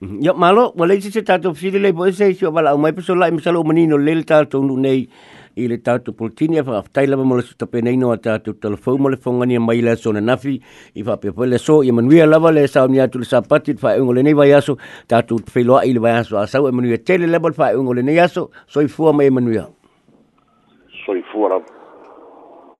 Ia 0.00 0.32
mhm. 0.32 0.38
malo, 0.40 0.72
wale 0.78 0.94
i 0.94 1.00
se 1.02 1.22
tātou 1.26 1.50
whiri 1.58 1.80
lei 1.82 1.90
po 1.92 2.06
ese 2.06 2.28
i 2.30 2.34
sio 2.38 2.52
wala 2.54 2.70
au 2.70 2.78
mai 2.78 2.92
peso 2.94 3.16
lai 3.18 3.32
misalo 3.34 3.58
o 3.60 3.64
manino 3.66 3.96
le 3.98 4.14
le 4.14 4.22
tātou 4.22 4.62
nu 4.62 4.76
nei 4.78 5.08
i 5.58 5.64
le 5.66 5.74
tātou 5.82 6.14
politini 6.14 6.56
e 6.60 6.62
whakaftai 6.62 7.08
lama 7.10 7.24
mo 7.26 7.34
le 7.34 7.42
suta 7.42 7.66
pene 7.66 7.90
ino 7.90 8.12
a 8.14 8.18
tātou 8.22 8.54
telefau 8.62 8.94
mo 8.98 9.10
le 9.10 9.18
whongani 9.26 9.58
a 9.58 9.60
mai 9.60 9.80
le 9.82 9.96
so 9.98 10.12
na 10.14 10.22
nafi 10.22 10.54
i 10.94 11.02
whapepoi 11.02 11.48
le 11.50 11.58
so 11.58 11.80
i 11.82 11.90
manuia 11.90 12.28
lava 12.30 12.52
le 12.54 12.62
sao 12.70 12.86
ni 12.86 13.00
atu 13.02 13.18
le 13.18 13.26
sapati 13.26 13.74
le 13.74 13.82
whaeungo 13.82 14.14
le 14.14 14.22
nei 14.22 14.38
vai 14.38 14.52
aso 14.54 14.76
tātou 15.10 15.42
wheloa 15.50 15.82
i 15.90 15.98
le 15.98 16.04
vai 16.06 16.14
aso 16.20 16.38
a 16.38 16.46
sau 16.46 16.70
e 16.70 16.70
manuia 16.78 16.98
tele 17.02 17.26
lava 17.26 17.50
le 17.50 17.58
whaeungo 17.58 17.98
le 17.98 18.06
nei 18.06 18.22
aso 18.22 18.52
so 18.70 18.80
i 18.86 18.86
fua 18.86 19.10
mai 19.12 19.26
e 19.26 19.34
manuia. 19.40 19.66